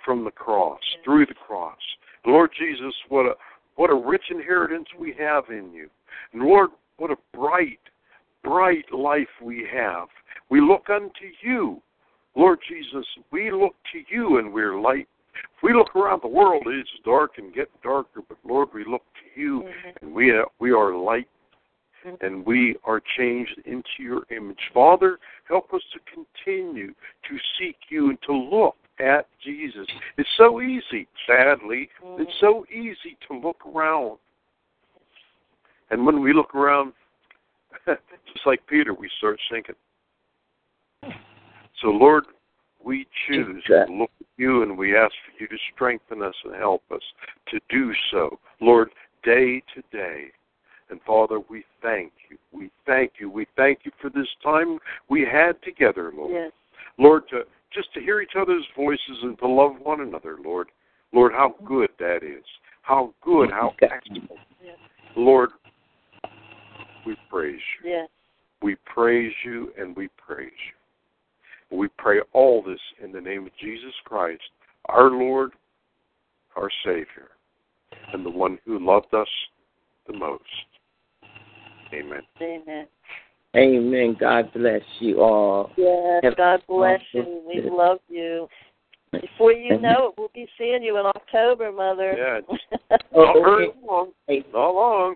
from 0.05 0.25
the 0.25 0.31
cross, 0.31 0.81
through 1.05 1.27
the 1.27 1.35
cross. 1.35 1.79
Lord 2.27 2.51
Jesus, 2.59 2.95
what 3.09 3.27
a 3.27 3.35
what 3.77 3.91
a 3.91 3.95
rich 3.95 4.25
inheritance 4.31 4.89
we 4.99 5.14
have 5.19 5.45
in 5.51 5.73
you. 5.73 5.89
And 6.33 6.43
Lord, 6.43 6.71
what 6.97 7.12
a 7.12 7.16
bright, 7.33 7.79
bright 8.43 8.85
life 8.93 9.29
we 9.41 9.66
have. 9.73 10.09
We 10.51 10.61
look 10.61 10.91
unto 10.91 11.31
you. 11.43 11.81
Lord 12.35 12.59
Jesus, 12.69 13.07
we 13.31 13.53
look 13.53 13.75
to 13.93 14.01
you 14.09 14.39
and 14.39 14.53
we're 14.53 14.81
light. 14.81 15.07
If 15.35 15.62
we 15.62 15.73
look 15.73 15.95
around 15.95 16.23
the 16.23 16.29
world, 16.29 16.64
it's 16.66 16.89
dark 17.05 17.33
and 17.39 17.55
get 17.55 17.69
darker, 17.83 18.21
but 18.29 18.39
Lord, 18.45 18.69
we 18.75 18.85
look 18.85 19.05
to 19.14 19.41
you 19.41 19.62
Mhm. 19.62 20.03
and 20.03 20.14
we 20.14 20.31
are, 20.33 20.47
we 20.59 20.73
are 20.73 20.95
light 20.95 21.29
and 22.20 22.44
we 22.44 22.76
are 22.84 23.03
changed 23.16 23.61
into 23.64 23.82
your 23.99 24.22
image. 24.30 24.59
Father, 24.72 25.18
help 25.44 25.72
us 25.72 25.82
to 25.92 26.01
continue 26.12 26.88
to 26.88 27.38
seek 27.59 27.76
you 27.88 28.11
and 28.11 28.18
to 28.22 28.32
look 28.32 28.76
at 29.01 29.26
Jesus. 29.44 29.86
It's 30.16 30.28
so 30.36 30.61
easy, 30.61 31.07
sadly, 31.26 31.88
Mhm. 32.03 32.20
it's 32.20 32.34
so 32.38 32.66
easy 32.70 33.16
to 33.28 33.34
look 33.34 33.64
around. 33.66 34.18
And 35.90 36.05
when 36.05 36.20
we 36.20 36.32
look 36.32 36.55
around, 36.55 36.92
just 37.86 38.46
like 38.46 38.66
Peter, 38.66 38.94
we 38.94 39.09
start 39.18 39.40
sinking. 39.51 39.76
So, 41.80 41.90
Lord, 41.90 42.26
we 42.82 43.07
choose 43.26 43.62
to 43.64 43.86
look 43.86 44.11
at 44.20 44.26
you 44.36 44.62
and 44.62 44.76
we 44.76 44.96
ask 44.96 45.14
for 45.24 45.42
you 45.42 45.49
to 45.49 45.59
strengthen 45.72 46.22
us 46.22 46.34
and 46.44 46.55
help 46.55 46.82
us 46.90 47.03
to 47.49 47.61
do 47.68 47.94
so, 48.11 48.38
Lord, 48.61 48.90
day 49.22 49.62
to 49.74 49.82
day. 49.92 50.32
And 50.91 51.01
Father, 51.07 51.41
we 51.51 51.64
thank 51.82 52.12
you. 52.30 52.39
We 52.53 52.70
thank 52.86 53.12
you. 53.20 53.30
We 53.30 53.47
thank 53.57 53.80
you 53.84 53.93
for 54.01 54.11
this 54.11 54.28
time 54.43 54.78
we 55.09 55.26
had 55.30 55.61
together, 55.62 56.12
Lord. 56.14 56.32
Yes. 56.32 56.53
Lord, 56.99 57.28
to 57.30 57.43
just 57.72 57.93
to 57.95 58.01
hear 58.01 58.20
each 58.20 58.32
other's 58.39 58.64
voices 58.76 59.18
and 59.22 59.39
to 59.39 59.47
love 59.47 59.72
one 59.82 60.01
another, 60.01 60.39
Lord. 60.43 60.68
Lord, 61.12 61.32
how 61.32 61.55
good 61.64 61.91
that 61.99 62.22
is. 62.22 62.45
How 62.82 63.12
good, 63.22 63.51
how 63.51 63.74
excellent. 63.82 64.30
Yes. 64.64 64.76
Lord, 65.16 65.51
we 67.07 67.16
praise 67.30 67.61
you. 67.82 67.91
Yes. 67.91 68.09
We 68.62 68.76
praise 68.93 69.32
you 69.45 69.72
and 69.78 69.95
we 69.95 70.09
praise 70.16 70.51
you. 70.51 71.78
We 71.78 71.89
pray 71.99 72.20
all 72.32 72.62
this 72.62 72.80
in 73.03 73.12
the 73.12 73.20
name 73.20 73.47
of 73.47 73.53
Jesus 73.61 73.93
Christ, 74.05 74.43
our 74.86 75.11
Lord, 75.11 75.53
our 76.57 76.70
Savior, 76.84 77.28
and 78.12 78.24
the 78.24 78.30
one 78.30 78.59
who 78.64 78.84
loved 78.84 79.12
us 79.12 79.28
the 80.07 80.14
most. 80.14 80.43
Amen. 81.93 82.22
Amen. 82.41 82.86
Amen. 83.57 84.16
God 84.18 84.53
bless 84.53 84.82
you 85.01 85.20
all. 85.20 85.72
Yes. 85.76 86.20
Have- 86.22 86.36
God 86.36 86.62
bless 86.68 87.01
you. 87.12 87.43
We 87.47 87.62
love 87.70 87.99
you. 88.09 88.49
Before 89.12 89.53
you 89.53 89.80
know 89.80 90.09
it, 90.09 90.14
we'll 90.18 90.30
be 90.34 90.47
seeing 90.59 90.82
you 90.82 90.99
in 90.99 91.07
October, 91.07 91.72
Mother. 91.72 92.14
Yeah. 92.16 92.57
Not 93.14 93.34
very 93.34 93.70
long. 93.82 94.12
Hey, 94.26 94.45
Not 94.53 94.70
long. 94.74 95.14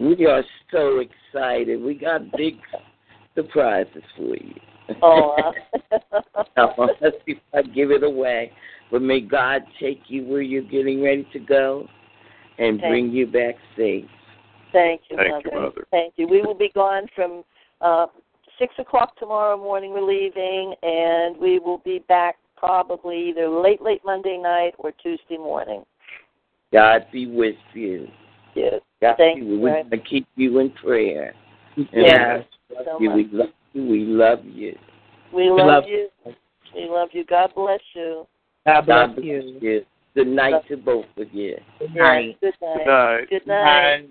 we 0.00 0.26
are 0.26 0.42
so 0.72 0.98
excited. 1.00 1.80
We 1.80 1.94
got 1.94 2.32
big 2.36 2.56
surprises 3.36 4.02
for 4.16 4.36
you. 4.36 4.54
oh. 5.00 5.52
Now, 6.56 6.74
let's 7.00 7.16
see 7.24 7.32
if 7.32 7.38
I 7.52 7.62
give 7.62 7.92
it 7.92 8.02
away. 8.02 8.50
But 8.90 9.02
may 9.02 9.20
God 9.20 9.62
take 9.80 10.02
you 10.08 10.24
where 10.24 10.42
you're 10.42 10.62
getting 10.62 11.02
ready 11.02 11.26
to 11.32 11.38
go 11.38 11.86
and 12.58 12.80
Thank 12.80 12.90
bring 12.90 13.10
you 13.10 13.26
back 13.26 13.54
safe. 13.76 14.04
Thank 14.74 15.02
you, 15.08 15.16
Thank 15.16 15.30
Mother. 15.30 15.50
you, 15.56 15.60
Mother. 15.62 15.86
Thank 15.92 16.14
you. 16.16 16.26
We 16.26 16.42
will 16.42 16.54
be 16.54 16.70
gone 16.74 17.06
from 17.14 17.44
uh, 17.80 18.06
six 18.58 18.74
o'clock 18.78 19.16
tomorrow 19.16 19.56
morning. 19.56 19.92
We're 19.92 20.02
leaving, 20.02 20.74
and 20.82 21.36
we 21.38 21.60
will 21.60 21.78
be 21.78 22.00
back 22.08 22.36
probably 22.56 23.28
either 23.28 23.48
late, 23.48 23.80
late 23.80 24.02
Monday 24.04 24.36
night 24.36 24.72
or 24.78 24.90
Tuesday 24.90 25.38
morning. 25.38 25.84
God 26.72 27.06
be 27.12 27.26
with 27.26 27.54
you. 27.72 28.08
Yes. 28.56 28.80
God 29.00 29.14
Thank 29.16 29.40
be 29.40 29.46
you, 29.46 29.60
We're 29.60 29.82
going 29.84 29.90
to 29.90 29.98
keep 29.98 30.26
you 30.34 30.58
in 30.58 30.70
prayer. 30.70 31.34
And 31.76 31.88
Yes. 31.92 32.44
we 32.68 32.76
love 32.76 32.84
So 32.86 32.98
you. 33.00 33.10
much. 33.10 33.16
We 33.16 33.24
love 33.32 33.48
you. 33.72 33.84
We 33.86 34.04
love 34.04 34.44
you. 34.44 34.78
We 35.32 35.50
love, 35.50 35.66
love 35.66 35.84
you. 35.86 36.08
We 36.74 36.88
love 36.88 37.08
you. 37.12 37.24
God 37.24 37.52
bless 37.54 37.80
you. 37.94 38.26
God 38.66 38.86
bless 38.86 39.06
God 39.08 39.14
bless 39.16 39.24
you. 39.24 39.58
you. 39.60 39.86
Good 40.14 40.28
night 40.28 40.66
to 40.68 40.76
both 40.76 41.06
of 41.16 41.32
you. 41.32 41.56
Good 41.78 41.90
Yes. 41.94 42.02
night. 42.02 42.40
Good 42.40 42.54
night. 42.60 42.76
Good 42.78 42.86
night. 42.86 43.30
Good 43.30 43.46
night. 43.46 44.10